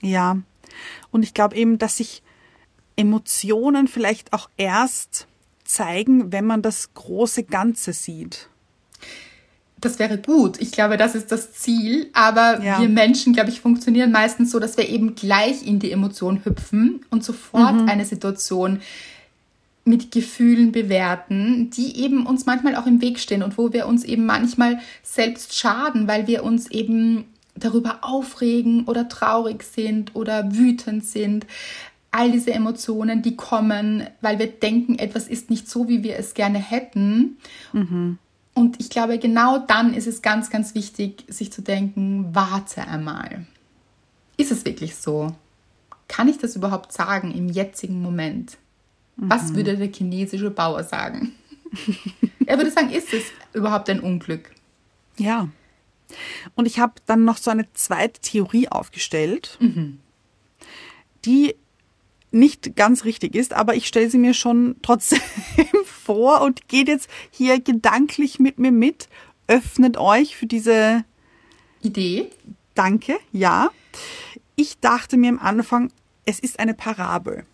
Ja. 0.00 0.38
Und 1.12 1.22
ich 1.22 1.34
glaube 1.34 1.54
eben, 1.54 1.78
dass 1.78 1.98
sich 1.98 2.24
Emotionen 2.96 3.88
vielleicht 3.88 4.32
auch 4.32 4.48
erst 4.56 5.26
zeigen, 5.64 6.32
wenn 6.32 6.46
man 6.46 6.62
das 6.62 6.94
große 6.94 7.44
Ganze 7.44 7.92
sieht. 7.92 8.48
Das 9.78 9.98
wäre 9.98 10.16
gut. 10.16 10.60
Ich 10.60 10.72
glaube, 10.72 10.96
das 10.96 11.14
ist 11.14 11.30
das 11.30 11.52
Ziel. 11.52 12.08
Aber 12.14 12.62
ja. 12.62 12.80
wir 12.80 12.88
Menschen, 12.88 13.34
glaube 13.34 13.50
ich, 13.50 13.60
funktionieren 13.60 14.10
meistens 14.10 14.50
so, 14.50 14.58
dass 14.58 14.76
wir 14.76 14.88
eben 14.88 15.14
gleich 15.14 15.66
in 15.66 15.78
die 15.78 15.92
Emotion 15.92 16.44
hüpfen 16.44 17.04
und 17.10 17.22
sofort 17.22 17.74
mhm. 17.74 17.88
eine 17.88 18.06
Situation 18.06 18.80
mit 19.84 20.10
Gefühlen 20.10 20.72
bewerten, 20.72 21.70
die 21.70 22.00
eben 22.02 22.26
uns 22.26 22.46
manchmal 22.46 22.74
auch 22.74 22.86
im 22.86 23.00
Weg 23.00 23.20
stehen 23.20 23.42
und 23.42 23.56
wo 23.56 23.72
wir 23.72 23.86
uns 23.86 24.02
eben 24.02 24.26
manchmal 24.26 24.80
selbst 25.02 25.56
schaden, 25.56 26.08
weil 26.08 26.26
wir 26.26 26.42
uns 26.42 26.68
eben 26.70 27.24
darüber 27.54 27.98
aufregen 28.02 28.84
oder 28.86 29.08
traurig 29.08 29.62
sind 29.62 30.16
oder 30.16 30.52
wütend 30.52 31.04
sind 31.04 31.46
all 32.16 32.32
diese 32.32 32.52
Emotionen, 32.54 33.20
die 33.20 33.36
kommen, 33.36 34.06
weil 34.22 34.38
wir 34.38 34.46
denken, 34.46 34.98
etwas 34.98 35.28
ist 35.28 35.50
nicht 35.50 35.68
so, 35.68 35.86
wie 35.86 36.02
wir 36.02 36.16
es 36.16 36.32
gerne 36.32 36.58
hätten. 36.58 37.36
Mhm. 37.74 38.18
Und 38.54 38.80
ich 38.80 38.88
glaube, 38.88 39.18
genau 39.18 39.58
dann 39.58 39.92
ist 39.92 40.06
es 40.06 40.22
ganz, 40.22 40.48
ganz 40.48 40.74
wichtig, 40.74 41.24
sich 41.28 41.52
zu 41.52 41.60
denken, 41.60 42.34
warte 42.34 42.88
einmal. 42.88 43.46
Ist 44.38 44.50
es 44.50 44.64
wirklich 44.64 44.96
so? 44.96 45.34
Kann 46.08 46.28
ich 46.28 46.38
das 46.38 46.56
überhaupt 46.56 46.90
sagen 46.90 47.32
im 47.32 47.50
jetzigen 47.50 48.00
Moment? 48.00 48.56
Mhm. 49.16 49.30
Was 49.30 49.54
würde 49.54 49.76
der 49.76 49.92
chinesische 49.92 50.50
Bauer 50.50 50.84
sagen? 50.84 51.32
er 52.46 52.56
würde 52.56 52.70
sagen, 52.70 52.90
ist 52.92 53.12
es 53.12 53.24
überhaupt 53.52 53.90
ein 53.90 54.00
Unglück? 54.00 54.52
Ja. 55.18 55.50
Und 56.54 56.64
ich 56.64 56.78
habe 56.78 56.94
dann 57.04 57.26
noch 57.26 57.36
so 57.36 57.50
eine 57.50 57.70
zweite 57.74 58.22
Theorie 58.22 58.68
aufgestellt, 58.68 59.58
mhm. 59.60 59.98
die 61.26 61.56
nicht 62.30 62.76
ganz 62.76 63.04
richtig 63.04 63.34
ist, 63.34 63.52
aber 63.52 63.74
ich 63.74 63.86
stelle 63.86 64.10
sie 64.10 64.18
mir 64.18 64.34
schon 64.34 64.76
trotzdem 64.82 65.20
vor 65.84 66.42
und 66.42 66.68
geht 66.68 66.88
jetzt 66.88 67.08
hier 67.30 67.60
gedanklich 67.60 68.38
mit 68.38 68.58
mir 68.58 68.72
mit. 68.72 69.08
Öffnet 69.46 69.96
euch 69.96 70.36
für 70.36 70.46
diese 70.46 71.04
Idee. 71.82 72.30
Danke, 72.74 73.16
ja. 73.32 73.70
Ich 74.56 74.78
dachte 74.80 75.16
mir 75.16 75.30
am 75.30 75.38
Anfang, 75.38 75.92
es 76.24 76.40
ist 76.40 76.58
eine 76.58 76.74
Parabel. 76.74 77.44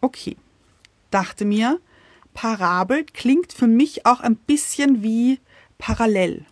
Okay. 0.00 0.36
Dachte 1.10 1.44
mir, 1.44 1.78
Parabel 2.34 3.04
klingt 3.04 3.52
für 3.52 3.66
mich 3.66 4.06
auch 4.06 4.20
ein 4.20 4.36
bisschen 4.36 5.02
wie 5.02 5.38
parallel. 5.78 6.46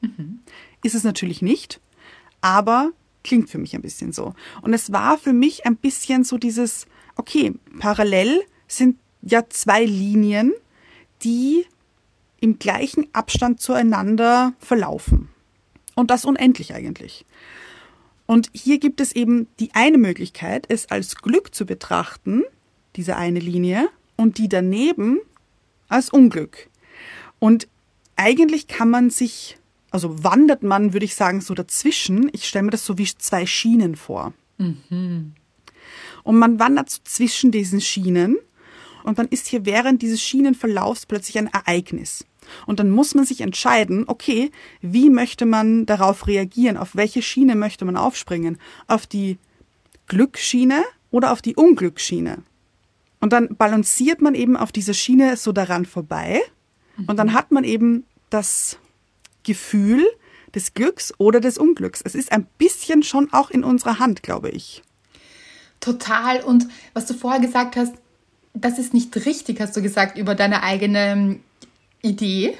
Mhm. 0.00 0.40
Ist 0.82 0.94
es 0.94 1.04
natürlich 1.04 1.42
nicht, 1.42 1.80
aber 2.40 2.92
klingt 3.22 3.50
für 3.50 3.58
mich 3.58 3.74
ein 3.74 3.82
bisschen 3.82 4.12
so. 4.12 4.34
Und 4.62 4.72
es 4.72 4.92
war 4.92 5.18
für 5.18 5.32
mich 5.32 5.66
ein 5.66 5.76
bisschen 5.76 6.24
so 6.24 6.38
dieses, 6.38 6.86
okay, 7.16 7.54
parallel 7.80 8.42
sind 8.68 8.98
ja 9.22 9.48
zwei 9.48 9.84
Linien, 9.84 10.52
die 11.22 11.66
im 12.40 12.58
gleichen 12.58 13.08
Abstand 13.12 13.60
zueinander 13.60 14.54
verlaufen. 14.58 15.28
Und 15.94 16.10
das 16.10 16.24
unendlich 16.24 16.74
eigentlich. 16.74 17.24
Und 18.26 18.50
hier 18.52 18.78
gibt 18.78 19.00
es 19.00 19.12
eben 19.12 19.48
die 19.58 19.70
eine 19.74 19.98
Möglichkeit, 19.98 20.66
es 20.68 20.86
als 20.90 21.16
Glück 21.16 21.54
zu 21.54 21.64
betrachten, 21.64 22.42
diese 22.96 23.16
eine 23.16 23.40
Linie, 23.40 23.88
und 24.16 24.38
die 24.38 24.48
daneben 24.48 25.20
als 25.88 26.10
Unglück. 26.10 26.68
Und 27.38 27.68
eigentlich 28.16 28.66
kann 28.66 28.90
man 28.90 29.10
sich, 29.10 29.58
also 29.90 30.24
wandert 30.24 30.62
man, 30.62 30.92
würde 30.92 31.04
ich 31.04 31.14
sagen, 31.14 31.40
so 31.40 31.54
dazwischen. 31.54 32.30
Ich 32.32 32.48
stelle 32.48 32.64
mir 32.64 32.70
das 32.70 32.84
so 32.84 32.98
wie 32.98 33.06
zwei 33.06 33.46
Schienen 33.46 33.94
vor. 33.94 34.32
Mhm. 34.58 35.34
Und 36.26 36.40
man 36.40 36.58
wandert 36.58 36.90
so 36.90 36.98
zwischen 37.04 37.52
diesen 37.52 37.80
Schienen 37.80 38.36
und 39.04 39.20
dann 39.20 39.28
ist 39.28 39.46
hier 39.46 39.64
während 39.64 40.02
dieses 40.02 40.20
Schienenverlaufs 40.20 41.06
plötzlich 41.06 41.38
ein 41.38 41.46
Ereignis. 41.46 42.26
Und 42.66 42.80
dann 42.80 42.90
muss 42.90 43.14
man 43.14 43.24
sich 43.24 43.42
entscheiden, 43.42 44.02
okay, 44.08 44.50
wie 44.82 45.08
möchte 45.08 45.46
man 45.46 45.86
darauf 45.86 46.26
reagieren? 46.26 46.78
Auf 46.78 46.96
welche 46.96 47.22
Schiene 47.22 47.54
möchte 47.54 47.84
man 47.84 47.96
aufspringen? 47.96 48.58
Auf 48.88 49.06
die 49.06 49.38
Glücksschiene 50.08 50.82
oder 51.12 51.30
auf 51.30 51.42
die 51.42 51.54
Unglücksschiene? 51.54 52.38
Und 53.20 53.32
dann 53.32 53.54
balanciert 53.56 54.20
man 54.20 54.34
eben 54.34 54.56
auf 54.56 54.72
dieser 54.72 54.94
Schiene 54.94 55.36
so 55.36 55.52
daran 55.52 55.86
vorbei. 55.86 56.42
Und 57.06 57.18
dann 57.18 57.34
hat 57.34 57.52
man 57.52 57.62
eben 57.62 58.04
das 58.30 58.80
Gefühl 59.44 60.04
des 60.56 60.74
Glücks 60.74 61.14
oder 61.18 61.38
des 61.38 61.56
Unglücks. 61.56 62.02
Es 62.02 62.16
ist 62.16 62.32
ein 62.32 62.48
bisschen 62.58 63.04
schon 63.04 63.32
auch 63.32 63.50
in 63.50 63.62
unserer 63.62 64.00
Hand, 64.00 64.24
glaube 64.24 64.50
ich. 64.50 64.82
Total. 65.80 66.42
Und 66.42 66.66
was 66.94 67.06
du 67.06 67.14
vorher 67.14 67.40
gesagt 67.40 67.76
hast, 67.76 67.94
das 68.54 68.78
ist 68.78 68.94
nicht 68.94 69.14
richtig, 69.26 69.60
hast 69.60 69.76
du 69.76 69.82
gesagt, 69.82 70.16
über 70.18 70.34
deine 70.34 70.62
eigene 70.62 71.12
ähm, 71.12 71.40
Idee 72.02 72.56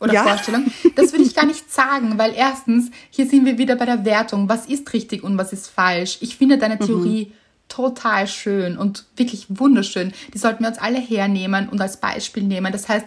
oder 0.00 0.14
ja. 0.14 0.22
Vorstellung. 0.22 0.66
Das 0.94 1.12
würde 1.12 1.24
ich 1.24 1.34
gar 1.34 1.46
nicht 1.46 1.72
sagen, 1.72 2.18
weil 2.18 2.32
erstens, 2.34 2.90
hier 3.10 3.26
sind 3.26 3.44
wir 3.44 3.58
wieder 3.58 3.76
bei 3.76 3.86
der 3.86 4.04
Wertung. 4.04 4.48
Was 4.48 4.66
ist 4.66 4.92
richtig 4.92 5.22
und 5.22 5.38
was 5.38 5.52
ist 5.52 5.68
falsch? 5.68 6.18
Ich 6.20 6.36
finde 6.36 6.58
deine 6.58 6.76
mhm. 6.76 6.86
Theorie 6.86 7.26
mhm. 7.26 7.32
total 7.68 8.26
schön 8.26 8.78
und 8.78 9.04
wirklich 9.16 9.46
wunderschön. 9.48 10.12
Die 10.34 10.38
sollten 10.38 10.64
wir 10.64 10.68
uns 10.68 10.78
alle 10.78 10.98
hernehmen 10.98 11.68
und 11.68 11.80
als 11.80 11.98
Beispiel 11.98 12.42
nehmen. 12.42 12.72
Das 12.72 12.88
heißt, 12.88 13.06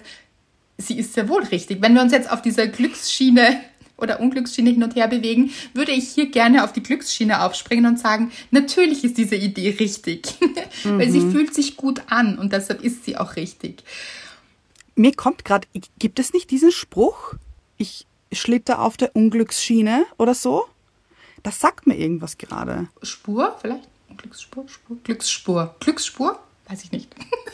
sie 0.78 0.98
ist 0.98 1.14
sehr 1.14 1.30
wohl 1.30 1.44
richtig. 1.44 1.82
Wenn 1.82 1.94
wir 1.94 2.02
uns 2.02 2.12
jetzt 2.12 2.32
auf 2.32 2.42
dieser 2.42 2.68
Glücksschiene 2.68 3.60
oder 4.02 4.20
Unglücksschiene 4.20 4.72
hin 4.72 4.84
und 4.84 4.96
her 4.96 5.08
bewegen, 5.08 5.52
würde 5.74 5.92
ich 5.92 6.10
hier 6.10 6.30
gerne 6.30 6.64
auf 6.64 6.74
die 6.74 6.84
Glücksschiene 6.84 7.42
aufspringen 7.42 7.86
und 7.86 8.00
sagen, 8.00 8.32
natürlich 8.52 9.04
ist 9.04 9.18
diese 9.18 9.36
Idee 9.36 9.76
richtig, 9.80 10.36
mhm. 10.42 10.56
weil 11.00 11.10
sie 11.12 11.22
mhm. 11.22 11.32
fühlt 11.32 11.54
sich 11.54 11.78
gut 11.78 12.02
an 12.08 12.38
und 12.38 12.54
deshalb 12.54 12.84
ist 12.84 13.06
sie 13.06 13.18
auch 13.18 13.36
richtig. 13.36 13.84
Mir 14.96 15.14
kommt 15.14 15.46
gerade, 15.46 15.68
gibt 15.98 16.20
es 16.20 16.34
nicht 16.34 16.52
diesen 16.52 16.72
Spruch, 16.72 17.34
ich 17.78 18.06
schlitter 18.32 18.82
auf 18.82 18.98
der 18.98 19.16
Unglücksschiene 19.16 20.06
oder 20.18 20.34
so? 20.34 20.66
Das 21.44 21.60
sagt 21.60 21.88
mir 21.88 21.96
irgendwas 21.96 22.38
gerade. 22.38 22.90
Spur 23.02 23.58
vielleicht? 23.62 23.88
Glücksspur, 24.18 24.68
Spur, 24.68 24.98
Glücksspur, 25.04 25.76
Glücksspur? 25.80 26.40
Weiß 26.68 26.84
ich 26.84 26.92
nicht. 26.92 27.10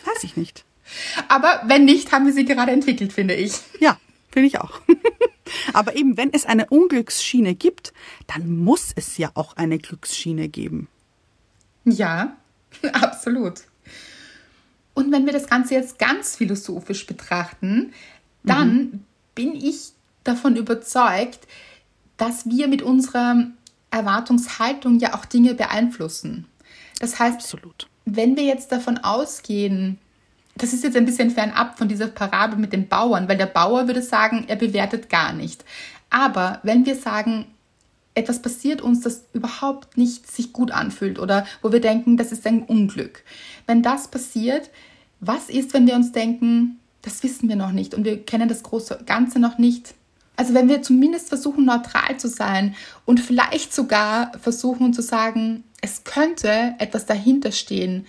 Weiß 0.05 0.23
ich 0.23 0.35
nicht. 0.35 0.65
Aber 1.27 1.61
wenn 1.65 1.85
nicht, 1.85 2.11
haben 2.11 2.25
wir 2.25 2.33
sie 2.33 2.45
gerade 2.45 2.71
entwickelt, 2.71 3.13
finde 3.13 3.35
ich. 3.35 3.53
Ja, 3.79 3.97
finde 4.35 4.47
ich 4.47 4.59
auch. 4.59 4.81
Aber 5.73 5.95
eben, 5.95 6.17
wenn 6.17 6.33
es 6.33 6.45
eine 6.45 6.65
Unglücksschiene 6.65 7.55
gibt, 7.55 7.93
dann 8.27 8.57
muss 8.57 8.91
es 8.93 9.17
ja 9.17 9.31
auch 9.33 9.55
eine 9.55 9.79
Glücksschiene 9.79 10.49
geben. 10.49 10.89
Ja, 11.85 12.35
absolut. 12.91 13.61
Und 14.93 15.13
wenn 15.13 15.25
wir 15.25 15.31
das 15.31 15.47
Ganze 15.47 15.75
jetzt 15.75 15.99
ganz 15.99 16.35
philosophisch 16.35 17.07
betrachten, 17.07 17.93
dann 18.43 18.75
mhm. 18.75 19.03
bin 19.35 19.55
ich 19.55 19.93
davon 20.25 20.57
überzeugt, 20.57 21.47
dass 22.17 22.45
wir 22.49 22.67
mit 22.67 22.81
unserer 22.81 23.47
Erwartungshaltung 23.91 24.99
ja 24.99 25.15
auch 25.15 25.23
Dinge 25.23 25.53
beeinflussen. 25.53 26.45
Das 26.99 27.19
heißt, 27.19 27.37
Absolut. 27.37 27.87
wenn 28.03 28.35
wir 28.35 28.43
jetzt 28.43 28.73
davon 28.73 28.97
ausgehen, 28.97 29.97
das 30.55 30.73
ist 30.73 30.83
jetzt 30.83 30.95
ein 30.95 31.05
bisschen 31.05 31.31
fernab 31.31 31.77
von 31.77 31.87
dieser 31.87 32.07
Parabel 32.07 32.57
mit 32.57 32.71
dem 32.71 32.87
Bauern, 32.87 33.27
weil 33.27 33.37
der 33.37 33.45
Bauer 33.45 33.87
würde 33.87 34.01
sagen, 34.01 34.45
er 34.47 34.55
bewertet 34.55 35.09
gar 35.09 35.33
nicht. 35.33 35.65
Aber 36.09 36.59
wenn 36.63 36.85
wir 36.85 36.95
sagen, 36.95 37.47
etwas 38.13 38.41
passiert 38.41 38.81
uns, 38.81 39.01
das 39.01 39.25
überhaupt 39.33 39.97
nicht 39.97 40.31
sich 40.31 40.53
gut 40.53 40.71
anfühlt 40.71 41.19
oder 41.19 41.45
wo 41.61 41.71
wir 41.71 41.81
denken, 41.81 42.15
das 42.15 42.31
ist 42.31 42.47
ein 42.47 42.63
Unglück. 42.63 43.23
Wenn 43.67 43.83
das 43.83 44.07
passiert, 44.07 44.69
was 45.19 45.49
ist, 45.49 45.73
wenn 45.73 45.87
wir 45.87 45.95
uns 45.95 46.13
denken, 46.13 46.79
das 47.01 47.21
wissen 47.23 47.49
wir 47.49 47.57
noch 47.57 47.71
nicht 47.71 47.93
und 47.93 48.05
wir 48.05 48.23
kennen 48.23 48.47
das 48.47 48.63
große 48.63 49.03
Ganze 49.05 49.39
noch 49.39 49.57
nicht? 49.57 49.93
Also 50.37 50.53
wenn 50.53 50.69
wir 50.69 50.81
zumindest 50.81 51.29
versuchen, 51.29 51.65
neutral 51.65 52.17
zu 52.17 52.27
sein 52.27 52.75
und 53.05 53.19
vielleicht 53.19 53.73
sogar 53.73 54.31
versuchen 54.39 54.93
zu 54.93 55.01
sagen, 55.01 55.63
es 55.81 56.03
könnte 56.03 56.75
etwas 56.79 57.05
dahinter 57.05 57.51
stehen, 57.51 58.05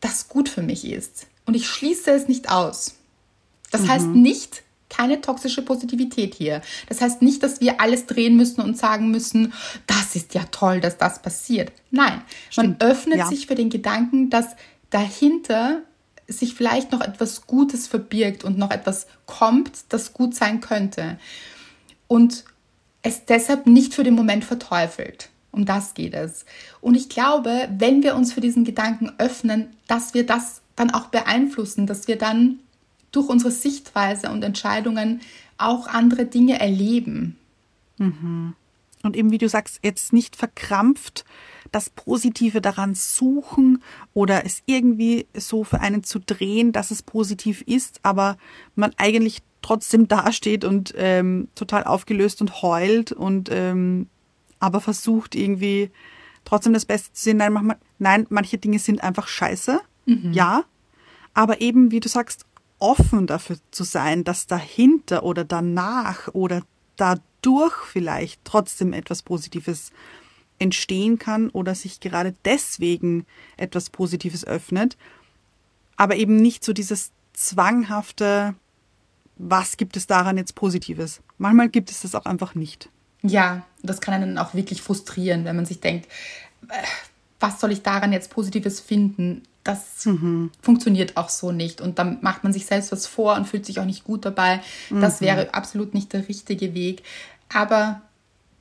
das 0.00 0.28
gut 0.28 0.48
für 0.48 0.62
mich 0.62 0.86
ist. 0.86 1.26
Und 1.48 1.54
ich 1.54 1.66
schließe 1.66 2.10
es 2.10 2.28
nicht 2.28 2.50
aus. 2.50 2.96
Das 3.70 3.80
mhm. 3.80 3.88
heißt 3.88 4.06
nicht, 4.08 4.62
keine 4.90 5.22
toxische 5.22 5.62
Positivität 5.62 6.34
hier. 6.34 6.60
Das 6.90 7.00
heißt 7.00 7.22
nicht, 7.22 7.42
dass 7.42 7.62
wir 7.62 7.80
alles 7.80 8.04
drehen 8.04 8.36
müssen 8.36 8.60
und 8.60 8.76
sagen 8.76 9.10
müssen, 9.10 9.54
das 9.86 10.14
ist 10.14 10.34
ja 10.34 10.44
toll, 10.50 10.82
dass 10.82 10.98
das 10.98 11.22
passiert. 11.22 11.72
Nein, 11.90 12.20
Stimmt. 12.50 12.80
man 12.80 12.90
öffnet 12.90 13.18
ja. 13.20 13.26
sich 13.28 13.46
für 13.46 13.54
den 13.54 13.70
Gedanken, 13.70 14.28
dass 14.28 14.56
dahinter 14.90 15.80
sich 16.26 16.54
vielleicht 16.54 16.92
noch 16.92 17.00
etwas 17.00 17.46
Gutes 17.46 17.86
verbirgt 17.86 18.44
und 18.44 18.58
noch 18.58 18.70
etwas 18.70 19.06
kommt, 19.24 19.70
das 19.88 20.12
gut 20.12 20.34
sein 20.34 20.60
könnte. 20.60 21.18
Und 22.08 22.44
es 23.00 23.24
deshalb 23.24 23.66
nicht 23.66 23.94
für 23.94 24.04
den 24.04 24.14
Moment 24.14 24.44
verteufelt. 24.44 25.30
Um 25.50 25.64
das 25.64 25.94
geht 25.94 26.12
es. 26.12 26.44
Und 26.82 26.94
ich 26.94 27.08
glaube, 27.08 27.70
wenn 27.78 28.02
wir 28.02 28.16
uns 28.16 28.34
für 28.34 28.42
diesen 28.42 28.64
Gedanken 28.64 29.12
öffnen, 29.16 29.70
dass 29.86 30.12
wir 30.12 30.26
das 30.26 30.60
dann 30.78 30.90
auch 30.90 31.06
beeinflussen, 31.06 31.86
dass 31.86 32.08
wir 32.08 32.16
dann 32.16 32.60
durch 33.12 33.28
unsere 33.28 33.50
Sichtweise 33.50 34.30
und 34.30 34.42
Entscheidungen 34.42 35.20
auch 35.56 35.86
andere 35.86 36.24
Dinge 36.26 36.60
erleben. 36.60 37.36
Mhm. 37.98 38.54
Und 39.02 39.16
eben, 39.16 39.30
wie 39.30 39.38
du 39.38 39.48
sagst, 39.48 39.80
jetzt 39.82 40.12
nicht 40.12 40.36
verkrampft 40.36 41.24
das 41.70 41.90
Positive 41.90 42.60
daran 42.60 42.94
suchen 42.94 43.82
oder 44.14 44.44
es 44.46 44.62
irgendwie 44.66 45.26
so 45.34 45.64
für 45.64 45.80
einen 45.80 46.02
zu 46.02 46.18
drehen, 46.18 46.72
dass 46.72 46.90
es 46.90 47.02
positiv 47.02 47.62
ist, 47.62 48.00
aber 48.02 48.38
man 48.74 48.92
eigentlich 48.96 49.42
trotzdem 49.60 50.08
dasteht 50.08 50.64
und 50.64 50.94
ähm, 50.96 51.48
total 51.54 51.84
aufgelöst 51.84 52.40
und 52.40 52.62
heult 52.62 53.12
und 53.12 53.50
ähm, 53.52 54.08
aber 54.60 54.80
versucht 54.80 55.34
irgendwie 55.34 55.90
trotzdem 56.44 56.72
das 56.72 56.86
Beste 56.86 57.12
zu 57.12 57.24
sehen. 57.24 57.36
Nein, 57.36 57.52
manchmal, 57.52 57.76
nein 57.98 58.26
manche 58.30 58.58
Dinge 58.58 58.78
sind 58.78 59.02
einfach 59.02 59.28
scheiße, 59.28 59.80
mhm. 60.08 60.32
ja, 60.32 60.64
aber 61.34 61.60
eben, 61.60 61.90
wie 61.90 62.00
du 62.00 62.08
sagst, 62.08 62.44
offen 62.78 63.26
dafür 63.26 63.56
zu 63.70 63.84
sein, 63.84 64.24
dass 64.24 64.46
dahinter 64.46 65.22
oder 65.22 65.44
danach 65.44 66.28
oder 66.32 66.62
dadurch 66.96 67.74
vielleicht 67.86 68.40
trotzdem 68.44 68.92
etwas 68.92 69.22
Positives 69.22 69.92
entstehen 70.58 71.18
kann 71.18 71.50
oder 71.50 71.74
sich 71.74 72.00
gerade 72.00 72.34
deswegen 72.44 73.26
etwas 73.56 73.90
Positives 73.90 74.44
öffnet, 74.44 74.96
aber 75.96 76.16
eben 76.16 76.36
nicht 76.36 76.64
so 76.64 76.72
dieses 76.72 77.12
zwanghafte, 77.32 78.54
was 79.36 79.76
gibt 79.76 79.96
es 79.96 80.06
daran 80.06 80.36
jetzt 80.36 80.54
Positives? 80.54 81.20
Manchmal 81.38 81.68
gibt 81.68 81.90
es 81.90 82.00
das 82.00 82.14
auch 82.14 82.26
einfach 82.26 82.54
nicht. 82.54 82.90
Ja, 83.22 83.64
das 83.82 84.00
kann 84.00 84.14
einen 84.14 84.38
auch 84.38 84.54
wirklich 84.54 84.82
frustrieren, 84.82 85.44
wenn 85.44 85.56
man 85.56 85.66
sich 85.66 85.80
denkt, 85.80 86.08
äh, 86.68 86.82
was 87.40 87.60
soll 87.60 87.70
ich 87.72 87.82
daran 87.82 88.12
jetzt 88.12 88.30
Positives 88.30 88.80
finden? 88.80 89.42
Das 89.68 90.06
mhm. 90.06 90.50
funktioniert 90.62 91.18
auch 91.18 91.28
so 91.28 91.52
nicht. 91.52 91.82
Und 91.82 91.98
dann 91.98 92.16
macht 92.22 92.42
man 92.42 92.54
sich 92.54 92.64
selbst 92.64 92.90
was 92.90 93.06
vor 93.06 93.36
und 93.36 93.46
fühlt 93.46 93.66
sich 93.66 93.80
auch 93.80 93.84
nicht 93.84 94.02
gut 94.02 94.24
dabei. 94.24 94.62
Das 94.88 95.20
mhm. 95.20 95.26
wäre 95.26 95.52
absolut 95.52 95.92
nicht 95.92 96.14
der 96.14 96.26
richtige 96.26 96.72
Weg. 96.72 97.02
Aber 97.52 98.00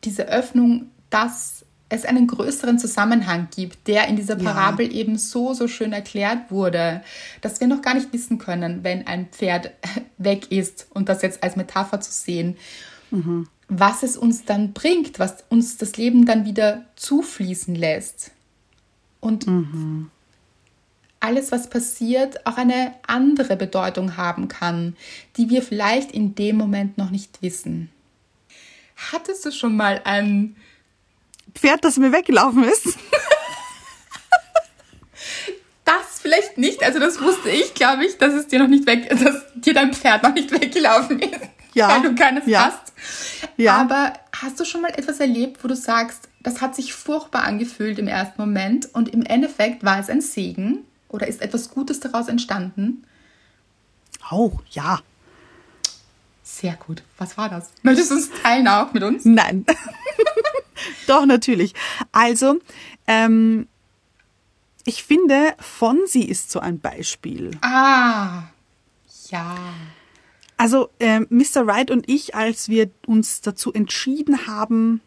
diese 0.04 0.28
Öffnung, 0.28 0.92
dass 1.10 1.64
es 1.88 2.04
einen 2.04 2.28
größeren 2.28 2.78
Zusammenhang 2.78 3.48
gibt, 3.56 3.88
der 3.88 4.10
in 4.10 4.18
dieser 4.18 4.36
Parabel 4.36 4.88
ja. 4.88 5.00
eben 5.00 5.18
so, 5.18 5.54
so 5.54 5.70
schön 5.70 5.94
erklärt 5.94 6.52
wurde, 6.52 7.02
dass 7.40 7.62
wir 7.62 7.68
noch 7.68 7.82
gar 7.82 7.94
nicht 7.94 8.12
wissen 8.12 8.38
können, 8.38 8.84
wenn 8.84 9.08
ein 9.08 9.28
Pferd 9.28 9.72
weg 10.18 10.52
ist 10.52 10.88
und 10.90 11.08
das 11.08 11.22
jetzt 11.22 11.42
als 11.42 11.56
Metapher 11.56 12.02
zu 12.02 12.12
sehen, 12.12 12.58
mhm. 13.12 13.48
was 13.70 14.04
es 14.04 14.18
uns 14.18 14.44
dann 14.44 14.74
bringt, 14.74 15.20
was 15.20 15.46
uns 15.48 15.78
das 15.78 15.96
Leben 15.96 16.26
dann 16.26 16.44
wieder 16.44 16.84
zufließen 16.98 17.76
lässt. 17.76 18.32
Und 19.22 19.48
mhm. 19.48 20.12
Alles, 21.20 21.52
was 21.52 21.70
passiert, 21.70 22.46
auch 22.46 22.58
eine 22.58 22.94
andere 23.06 23.56
Bedeutung 23.56 24.18
haben 24.18 24.48
kann, 24.48 24.96
die 25.36 25.50
wir 25.50 25.62
vielleicht 25.62 26.12
in 26.12 26.36
dem 26.36 26.58
Moment 26.58 26.98
noch 26.98 27.10
nicht 27.10 27.42
wissen. 27.42 27.90
Hattest 29.12 29.46
du 29.46 29.52
schon 29.52 29.76
mal 29.76 30.02
ein 30.06 30.56
Pferd, 31.54 31.84
das 31.84 31.98
mir 31.98 32.12
weggelaufen 32.12 32.64
ist? 32.64 32.98
das 35.86 36.20
vielleicht 36.22 36.58
nicht. 36.58 36.84
Also 36.84 37.00
das 37.00 37.22
wusste 37.22 37.50
ich, 37.50 37.74
glaube 37.74 38.06
ich, 38.06 38.18
dass 38.18 38.34
es 38.34 38.48
dir 38.48 38.60
noch 38.60 38.68
nicht 38.68 38.86
weg, 38.86 39.10
dass 39.10 39.44
dir 39.56 39.74
dein 39.74 39.94
Pferd 39.94 40.24
noch 40.24 40.34
nicht 40.34 40.52
weggelaufen 40.52 41.20
ist. 41.20 41.42
Ja. 41.74 41.90
Weil 41.90 42.02
du 42.02 42.16
keines 42.16 42.48
ja. 42.48 42.66
hast. 42.66 42.94
Ja. 43.56 43.76
Aber 43.78 44.14
hast 44.32 44.60
du 44.60 44.66
schon 44.66 44.82
mal 44.82 44.92
etwas 44.92 45.20
erlebt, 45.20 45.64
wo 45.64 45.68
du 45.68 45.76
sagst, 45.76 46.28
das 46.42 46.62
hat 46.62 46.76
sich 46.76 46.94
furchtbar 46.94 47.44
angefühlt 47.44 48.00
im 48.00 48.08
ersten 48.08 48.42
Moment 48.42 48.90
und 48.94 49.10
im 49.10 49.24
Endeffekt 49.24 49.84
war 49.84 50.00
es 50.00 50.10
ein 50.10 50.22
Segen 50.22 50.86
oder 51.10 51.28
ist 51.28 51.42
etwas 51.42 51.70
Gutes 51.70 52.00
daraus 52.00 52.28
entstanden? 52.28 53.06
Oh, 54.32 54.60
ja. 54.72 55.00
Sehr 56.44 56.76
gut. 56.76 57.04
Was 57.18 57.38
war 57.38 57.50
das? 57.50 57.72
Möchtest 57.84 58.12
du 58.12 58.16
es 58.16 58.30
teilen 58.42 58.68
auch 58.68 58.94
mit 58.94 59.04
uns? 59.04 59.26
Nein. 59.26 59.66
Doch, 61.08 61.26
natürlich. 61.26 61.74
Also, 62.12 62.60
ähm, 63.06 63.68
ich 64.86 65.04
finde, 65.04 65.54
Fonsi 65.60 66.22
ist 66.22 66.52
so 66.52 66.60
ein 66.60 66.80
Beispiel. 66.80 67.52
Ah, 67.62 68.44
ja. 69.30 69.58
Also, 70.56 70.90
äh, 71.00 71.22
Mr. 71.30 71.68
Wright 71.68 71.92
und 71.92 72.10
ich, 72.10 72.36
als 72.36 72.70
wir 72.70 72.90
uns 73.06 73.42
dazu 73.42 73.74
entschieden 73.74 74.48
haben, 74.48 75.02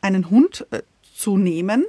einen 0.00 0.30
Hund 0.30 0.66
äh, 0.70 0.82
zu 1.22 1.38
nehmen, 1.38 1.84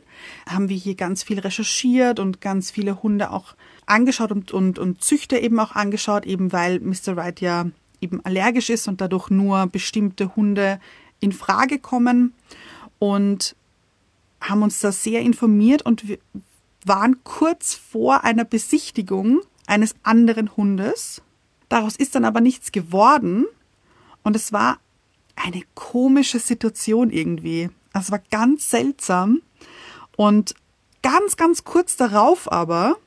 haben 0.48 0.70
wir 0.70 0.78
hier 0.78 0.94
ganz 0.94 1.24
viel 1.24 1.40
recherchiert 1.40 2.20
und 2.20 2.40
ganz 2.40 2.70
viele 2.70 3.02
Hunde 3.02 3.32
auch 3.32 3.56
angeschaut 3.88 4.32
und, 4.32 4.52
und, 4.52 4.78
und 4.78 5.04
Züchter 5.04 5.42
eben 5.42 5.60
auch 5.60 5.72
angeschaut, 5.72 6.26
eben 6.26 6.52
weil 6.52 6.80
Mr. 6.80 7.16
Wright 7.16 7.42
ja 7.42 7.66
eben 8.00 8.24
allergisch 8.24 8.70
ist 8.70 8.88
und 8.88 9.02
dadurch 9.02 9.32
nur 9.32 9.66
bestimmte 9.66 10.36
Hunde 10.36 10.80
in 11.20 11.32
Frage 11.32 11.80
kommen 11.80 12.34
und 13.00 13.56
haben 14.40 14.62
uns 14.62 14.80
da 14.80 14.92
sehr 14.92 15.22
informiert 15.22 15.82
und 15.82 16.08
wir 16.08 16.20
waren 16.86 17.24
kurz 17.24 17.74
vor 17.74 18.24
einer 18.24 18.46
Besichtigung 18.46 19.42
eines 19.66 19.96
anderen 20.04 20.56
Hundes. 20.56 21.24
Daraus 21.70 21.96
ist 21.96 22.14
dann 22.14 22.26
aber 22.26 22.40
nichts 22.40 22.72
geworden 22.72 23.46
und 24.22 24.36
es 24.36 24.54
war 24.54 24.78
eine 25.36 25.64
komische 25.74 26.38
Situation 26.38 27.10
irgendwie. 27.10 27.70
Es 27.94 28.12
war 28.12 28.20
ganz 28.32 28.70
seltsam 28.70 29.42
und 30.16 30.56
ganz, 31.02 31.38
ganz 31.38 31.64
kurz 31.64 31.96
darauf 31.96 32.52
aber 32.52 32.98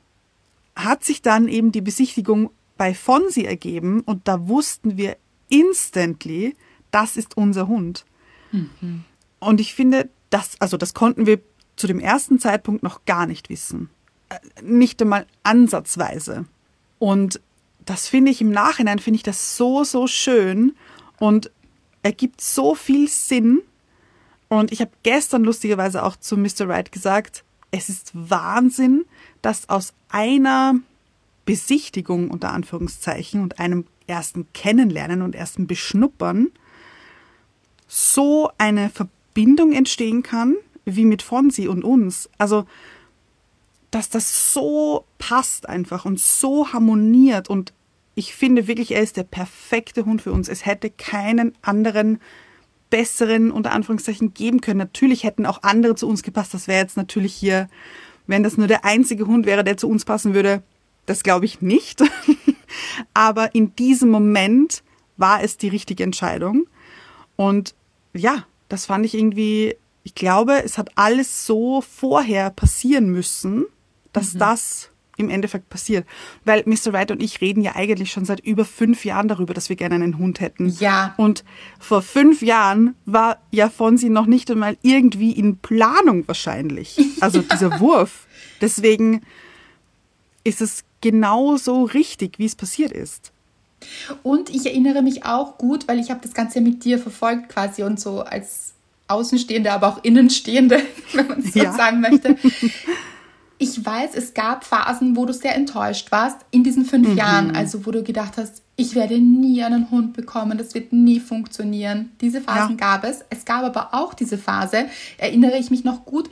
hat 0.75 1.03
sich 1.03 1.21
dann 1.21 1.47
eben 1.47 1.71
die 1.71 1.81
Besichtigung 1.81 2.51
bei 2.77 2.93
Fonsi 2.93 3.43
ergeben 3.43 4.01
und 4.01 4.27
da 4.27 4.47
wussten 4.47 4.97
wir 4.97 5.17
instantly, 5.49 6.55
das 6.91 7.17
ist 7.17 7.35
unser 7.35 7.67
Hund. 7.67 8.05
Mhm. 8.51 9.03
Und 9.39 9.59
ich 9.59 9.73
finde, 9.73 10.09
das, 10.29 10.59
also 10.59 10.77
das 10.77 10.93
konnten 10.93 11.25
wir 11.25 11.39
zu 11.75 11.87
dem 11.87 11.99
ersten 11.99 12.39
Zeitpunkt 12.39 12.83
noch 12.83 13.05
gar 13.05 13.25
nicht 13.25 13.49
wissen. 13.49 13.89
Äh, 14.29 14.39
nicht 14.61 15.01
einmal 15.01 15.25
ansatzweise. 15.43 16.45
Und 16.99 17.39
das 17.85 18.07
finde 18.07 18.31
ich 18.31 18.41
im 18.41 18.51
Nachhinein, 18.51 18.99
finde 18.99 19.17
ich 19.17 19.23
das 19.23 19.55
so, 19.57 19.83
so 19.83 20.07
schön 20.07 20.75
und 21.19 21.51
ergibt 22.03 22.41
so 22.41 22.75
viel 22.75 23.07
Sinn. 23.07 23.61
Und 24.49 24.71
ich 24.71 24.81
habe 24.81 24.91
gestern 25.03 25.43
lustigerweise 25.43 26.03
auch 26.03 26.15
zu 26.15 26.37
Mr. 26.37 26.67
Wright 26.67 26.91
gesagt, 26.91 27.43
es 27.71 27.89
ist 27.89 28.11
Wahnsinn, 28.13 29.05
dass 29.41 29.69
aus 29.69 29.93
einer 30.09 30.75
Besichtigung 31.45 32.29
unter 32.29 32.51
Anführungszeichen 32.51 33.41
und 33.41 33.59
einem 33.59 33.85
ersten 34.07 34.47
Kennenlernen 34.53 35.21
und 35.21 35.35
ersten 35.35 35.67
Beschnuppern 35.67 36.49
so 37.87 38.49
eine 38.57 38.89
Verbindung 38.89 39.73
entstehen 39.73 40.23
kann, 40.23 40.55
wie 40.85 41.05
mit 41.05 41.21
Fonsi 41.21 41.67
und 41.67 41.83
uns. 41.83 42.29
Also, 42.37 42.65
dass 43.91 44.09
das 44.09 44.53
so 44.53 45.05
passt 45.17 45.67
einfach 45.67 46.05
und 46.05 46.19
so 46.19 46.71
harmoniert 46.73 47.49
und 47.49 47.73
ich 48.15 48.33
finde 48.33 48.67
wirklich, 48.67 48.91
er 48.91 49.03
ist 49.03 49.15
der 49.15 49.23
perfekte 49.23 50.05
Hund 50.05 50.23
für 50.23 50.31
uns. 50.31 50.49
Es 50.49 50.65
hätte 50.65 50.89
keinen 50.89 51.53
anderen 51.61 52.19
besseren 52.89 53.51
unter 53.51 53.71
Anführungszeichen 53.71 54.33
geben 54.33 54.61
können. 54.61 54.79
Natürlich 54.79 55.23
hätten 55.23 55.45
auch 55.45 55.63
andere 55.63 55.95
zu 55.95 56.07
uns 56.07 56.23
gepasst. 56.23 56.53
Das 56.53 56.67
wäre 56.67 56.81
jetzt 56.81 56.97
natürlich 56.97 57.33
hier, 57.33 57.69
wenn 58.27 58.43
das 58.43 58.57
nur 58.57 58.67
der 58.67 58.85
einzige 58.85 59.27
Hund 59.27 59.45
wäre, 59.45 59.63
der 59.63 59.77
zu 59.77 59.89
uns 59.89 60.05
passen 60.05 60.33
würde, 60.33 60.63
das 61.05 61.23
glaube 61.23 61.45
ich 61.45 61.61
nicht. 61.61 62.03
Aber 63.13 63.55
in 63.55 63.75
diesem 63.75 64.09
Moment 64.09 64.83
war 65.17 65.43
es 65.43 65.57
die 65.57 65.69
richtige 65.69 66.03
Entscheidung. 66.03 66.67
Und 67.35 67.75
ja, 68.13 68.45
das 68.69 68.85
fand 68.85 69.05
ich 69.05 69.13
irgendwie, 69.13 69.75
ich 70.03 70.15
glaube, 70.15 70.63
es 70.63 70.77
hat 70.77 70.91
alles 70.95 71.45
so 71.45 71.81
vorher 71.81 72.49
passieren 72.49 73.09
müssen, 73.09 73.65
dass 74.13 74.33
mhm. 74.33 74.39
das 74.39 74.91
im 75.17 75.29
Endeffekt 75.29 75.69
passiert. 75.69 76.05
Weil 76.45 76.63
Mr. 76.65 76.93
Wright 76.93 77.11
und 77.11 77.21
ich 77.21 77.41
reden 77.41 77.61
ja 77.61 77.75
eigentlich 77.75 78.11
schon 78.11 78.25
seit 78.25 78.39
über 78.39 78.65
fünf 78.65 79.03
Jahren 79.03 79.27
darüber, 79.27 79.53
dass 79.53 79.69
wir 79.69 79.75
gerne 79.75 79.95
einen 79.95 80.17
Hund 80.17 80.39
hätten. 80.39 80.69
Ja. 80.79 81.13
Und 81.17 81.43
vor 81.79 82.01
fünf 82.01 82.41
Jahren 82.41 82.95
war 83.05 83.37
ja 83.51 83.69
Fonsi 83.69 84.09
noch 84.09 84.27
nicht 84.27 84.49
einmal 84.49 84.77
irgendwie 84.83 85.31
in 85.31 85.57
Planung 85.57 86.27
wahrscheinlich. 86.27 86.97
Also 87.19 87.41
dieser 87.41 87.79
Wurf. 87.79 88.27
Deswegen 88.61 89.21
ist 90.43 90.61
es 90.61 90.83
genauso 91.01 91.83
richtig, 91.83 92.37
wie 92.37 92.45
es 92.45 92.55
passiert 92.55 92.91
ist. 92.91 93.31
Und 94.21 94.49
ich 94.49 94.65
erinnere 94.67 95.01
mich 95.01 95.25
auch 95.25 95.57
gut, 95.57 95.87
weil 95.87 95.99
ich 95.99 96.11
habe 96.11 96.21
das 96.21 96.33
Ganze 96.33 96.61
mit 96.61 96.83
dir 96.83 96.99
verfolgt 96.99 97.49
quasi 97.49 97.83
und 97.83 97.99
so 97.99 98.21
als 98.21 98.73
Außenstehende, 99.07 99.71
aber 99.71 99.87
auch 99.87 100.03
Innenstehende, 100.03 100.81
wenn 101.13 101.27
man 101.27 101.41
so 101.41 101.59
ja. 101.59 101.73
sagen 101.73 102.01
möchte. 102.01 102.37
ich 103.59 103.83
weiß, 103.85 104.11
es 104.15 104.33
gab 104.33 104.63
Phasen, 104.63 105.15
wo 105.15 105.25
du 105.25 105.33
sehr 105.33 105.55
enttäuscht 105.55 106.11
warst 106.11 106.37
in 106.51 106.63
diesen 106.63 106.85
fünf 106.85 107.09
Mhm. 107.09 107.17
Jahren, 107.17 107.55
also 107.55 107.85
wo 107.85 107.91
du 107.91 108.03
gedacht 108.03 108.33
hast, 108.37 108.61
ich 108.75 108.93
werde 108.93 109.17
nie 109.19 109.63
einen 109.63 109.89
Hund 109.89 110.13
bekommen, 110.13 110.57
das 110.57 110.75
wird 110.75 110.93
nie 110.93 111.19
funktionieren. 111.19 112.11
Diese 112.21 112.41
Phasen 112.41 112.77
Ja. 112.77 112.85
gab 112.97 113.03
es. 113.03 113.25
Es 113.31 113.45
gab 113.45 113.63
aber 113.63 113.93
auch 113.93 114.13
diese 114.13 114.37
Phase, 114.37 114.85
erinnere 115.17 115.57
ich 115.57 115.71
mich 115.71 115.83
noch 115.83 116.05
gut 116.05 116.29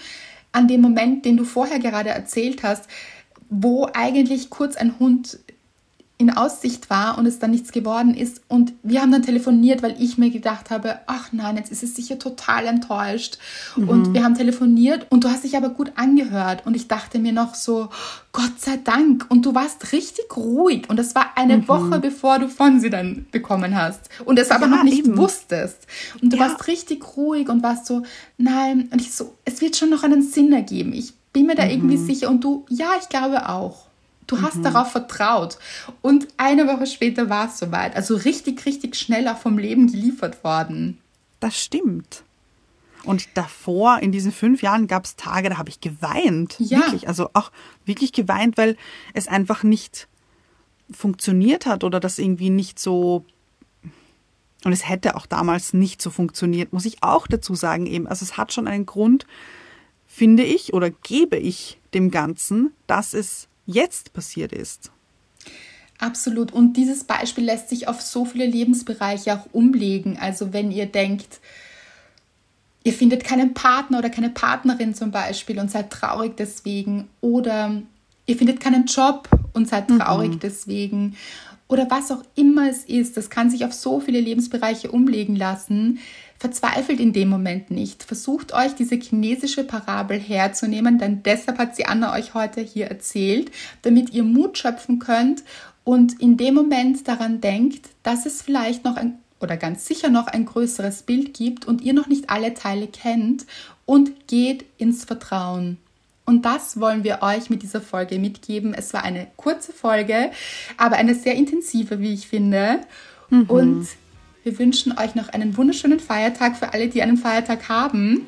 an 0.51 0.67
den 0.67 0.81
Moment, 0.81 1.25
den 1.25 1.38
du 1.38 1.43
vorher 1.45 1.79
gerade 1.79 2.09
erzählt 2.09 2.61
hast, 2.63 2.85
wo 3.49 3.88
eigentlich 3.93 4.49
kurz 4.49 4.75
ein 4.75 4.99
Hund 4.99 5.39
in 6.17 6.30
Aussicht 6.30 6.89
war 6.89 7.17
und 7.17 7.25
es 7.25 7.39
dann 7.39 7.51
nichts 7.51 7.73
geworden 7.73 8.13
ist. 8.13 8.41
Und 8.47 8.71
wir 8.84 9.01
haben 9.01 9.12
dann 9.12 9.21
telefoniert, 9.23 9.84
weil 9.84 9.95
ich 10.01 10.17
mir 10.17 10.30
gedacht 10.30 10.69
habe, 10.69 10.99
ach 11.08 11.34
nein, 11.34 11.58
jetzt 11.58 11.73
ist 11.73 11.84
es 11.84 11.93
sicher 11.93 12.17
total 12.17 12.67
enttäuscht. 12.67 13.38
Und 13.75 14.13
wir 14.13 14.23
haben 14.23 14.36
telefoniert 14.36 15.08
und 15.10 15.25
du 15.25 15.30
hast 15.30 15.43
dich 15.43 15.58
aber 15.58 15.69
gut 15.69 15.91
angehört. 15.95 16.65
Und 16.65 16.73
ich 16.75 16.88
dachte 16.88 17.19
mir 17.19 17.34
noch 17.34 17.54
so, 17.54 17.89
Gott 18.32 18.54
sei 18.60 18.78
Dank. 18.82 19.25
Und 19.28 19.45
du 19.45 19.54
warst 19.56 19.91
richtig 19.91 20.38
ruhig. 20.38 20.89
Und 20.89 20.97
das 20.97 21.15
war 21.15 21.32
eine 21.36 21.67
Woche, 21.67 21.99
bevor 21.99 22.39
du 22.39 22.47
von 22.47 22.80
sie 22.80 22.89
dann 22.89 23.25
bekommen 23.32 23.75
hast. 23.75 24.10
Und 24.23 24.39
es 24.39 24.51
aber 24.51 24.67
Ja, 24.67 24.75
noch 24.78 24.84
nicht 24.84 24.99
eben. 25.06 25.17
wusstest. 25.17 25.86
Und 26.21 26.32
du 26.32 26.38
Ja. 26.38 26.43
warst 26.49 26.67
richtig 26.67 27.04
ruhig 27.17 27.49
und 27.49 27.62
warst 27.62 27.88
so, 27.88 28.04
nein. 28.38 28.88
Und 28.91 29.01
ich 29.01 29.12
so, 29.13 29.36
es 29.43 29.60
wird 29.60 29.75
schon 29.75 29.89
noch 29.89 30.04
einen 30.04 30.21
Sinn 30.21 30.54
ergeben. 30.54 30.93
Ich 30.93 31.13
bin 31.34 31.45
mir 31.47 31.56
da 31.56 31.65
irgendwie 31.67 31.97
sicher. 31.97 32.30
Und 32.30 32.41
du, 32.43 32.65
ja, 32.69 32.91
ich 33.01 33.10
glaube 33.10 33.49
auch. 33.49 33.88
Du 34.27 34.41
hast 34.41 34.63
darauf 34.63 34.91
vertraut. 34.91 35.57
Und 36.01 36.27
eine 36.38 36.67
Woche 36.67 36.88
später 36.88 37.29
war 37.29 37.47
es 37.47 37.59
soweit. 37.59 37.95
Also 37.95 38.15
richtig, 38.15 38.65
richtig 38.65 38.95
schnell 38.95 39.27
auch 39.27 39.38
vom 39.38 39.57
Leben 39.57 39.91
geliefert 39.91 40.43
worden. 40.43 40.99
Das 41.39 41.61
stimmt. 41.61 42.23
Und 43.03 43.27
davor, 43.35 43.99
in 43.99 44.11
diesen 44.11 44.31
fünf 44.31 44.63
Jahren, 44.63 44.88
gab 44.88 45.05
es 45.05 45.15
Tage, 45.15 45.49
da 45.49 45.57
habe 45.57 45.69
ich 45.69 45.79
geweint. 45.79 46.55
Ja. 46.59 46.79
Wirklich, 46.79 47.07
also 47.07 47.29
auch 47.33 47.51
wirklich 47.85 48.13
geweint, 48.13 48.57
weil 48.57 48.77
es 49.13 49.27
einfach 49.27 49.63
nicht 49.63 50.07
funktioniert 50.91 51.65
hat 51.65 51.83
oder 51.83 51.99
das 51.99 52.17
irgendwie 52.17 52.49
nicht 52.49 52.79
so. 52.79 53.23
Und 54.63 54.73
es 54.73 54.89
hätte 54.89 55.15
auch 55.15 55.27
damals 55.27 55.73
nicht 55.73 56.01
so 56.01 56.09
funktioniert, 56.09 56.73
muss 56.73 56.85
ich 56.85 57.03
auch 57.03 57.27
dazu 57.27 57.53
sagen 57.53 57.85
eben. 57.85 58.07
Also 58.07 58.25
es 58.25 58.38
hat 58.38 58.51
schon 58.51 58.67
einen 58.67 58.88
Grund, 58.88 59.27
finde 60.07 60.43
ich, 60.43 60.73
oder 60.73 60.89
gebe 60.89 61.38
ich 61.38 61.79
dem 61.93 62.09
Ganzen, 62.09 62.73
dass 62.88 63.13
es 63.13 63.47
jetzt 63.65 64.13
passiert 64.13 64.51
ist. 64.51 64.91
Absolut. 65.97 66.51
Und 66.51 66.73
dieses 66.73 67.04
Beispiel 67.04 67.45
lässt 67.45 67.69
sich 67.69 67.88
auf 67.88 68.01
so 68.01 68.25
viele 68.25 68.45
Lebensbereiche 68.45 69.34
auch 69.34 69.47
umlegen. 69.54 70.17
Also 70.19 70.51
wenn 70.51 70.71
ihr 70.71 70.86
denkt, 70.88 71.39
ihr 72.84 72.93
findet 72.93 73.23
keinen 73.23 73.54
Partner 73.54 73.99
oder 73.99 74.10
keine 74.10 74.30
Partnerin 74.30 74.93
zum 74.93 75.12
Beispiel 75.12 75.60
und 75.60 75.71
seid 75.71 75.91
traurig 75.91 76.36
deswegen. 76.38 77.08
Oder 77.21 77.82
ihr 78.25 78.36
findet 78.36 78.60
keinen 78.60 78.86
Job 78.86 79.30
und 79.54 79.67
seid 79.69 79.88
traurig 79.88 80.39
deswegen. 80.41 81.15
Oder 81.67 81.89
was 81.89 82.12
auch 82.12 82.23
immer 82.36 82.69
es 82.69 82.84
ist, 82.84 83.17
das 83.17 83.30
kann 83.30 83.49
sich 83.49 83.65
auf 83.65 83.73
so 83.73 83.99
viele 83.99 84.19
Lebensbereiche 84.19 84.91
umlegen 84.91 85.36
lassen. 85.36 85.99
Verzweifelt 86.38 87.00
in 87.00 87.13
dem 87.13 87.30
Moment 87.30 87.71
nicht. 87.71 88.04
Versucht 88.04 88.54
euch 88.54 88.76
diese 88.76 88.95
chinesische 88.95 89.63
Parabel 89.63 90.19
herzunehmen, 90.19 91.00
denn 91.00 91.24
deshalb 91.24 91.58
hat 91.58 91.76
sie 91.76 91.86
Anna 91.86 92.13
euch 92.13 92.34
heute 92.34 92.62
hier 92.62 92.88
erzählt, 92.88 93.52
damit 93.84 94.12
ihr 94.12 94.24
Mut 94.24 94.58
schöpfen 94.58 95.00
könnt 95.00 95.43
und 95.84 96.19
in 96.19 96.36
dem 96.36 96.56
Moment 96.56 97.08
daran 97.08 97.41
denkt, 97.41 97.89
dass 98.04 98.26
es 98.26 98.41
vielleicht 98.41 98.84
noch 98.84 98.98
ein 98.98 99.19
oder 99.39 99.58
ganz 99.58 99.86
sicher 99.86 100.10
noch 100.10 100.28
ein 100.28 100.45
größeres 100.45 101.04
Bild 101.04 101.34
gibt 101.34 101.65
und 101.65 101.82
ihr 101.82 101.93
noch 101.93 102.08
nicht 102.08 102.30
alle 102.30 102.54
Teile 102.54 102.88
kennt 102.88 103.45
und 103.86 104.28
geht 104.28 104.65
ins 104.78 105.06
Vertrauen. 105.06 105.78
Und 106.26 106.43
das 106.43 106.80
wollen 106.80 107.04
wir 107.04 107.21
euch 107.21 107.50
mit 107.50 107.62
dieser 107.62 107.82
Folge 107.82 108.17
mitgeben. 108.17 108.74
Es 108.74 108.93
war 108.93 109.04
eine 109.04 109.28
kurze 109.38 109.71
Folge, 109.71 110.32
aber 110.78 110.95
eine 110.95 111.13
sehr 111.13 111.36
intensive, 111.36 112.00
wie 112.00 112.13
ich 112.13 112.28
finde. 112.28 112.82
Und 113.48 113.88
wir 114.45 114.60
wünschen 114.60 114.97
euch 114.97 115.15
noch 115.15 115.29
einen 115.29 115.58
wunderschönen 115.58 115.99
Feiertag 115.99 116.55
für 116.55 116.71
alle, 116.71 116.88
die 116.88 117.01
einen 117.01 117.17
Feiertag 117.17 117.67
haben. 117.67 118.27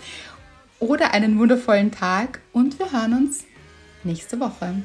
Oder 0.80 1.14
einen 1.14 1.38
wundervollen 1.38 1.92
Tag. 1.92 2.42
Und 2.52 2.80
wir 2.80 2.92
hören 2.92 3.14
uns 3.14 3.46
nächste 4.04 4.40
Woche. 4.40 4.82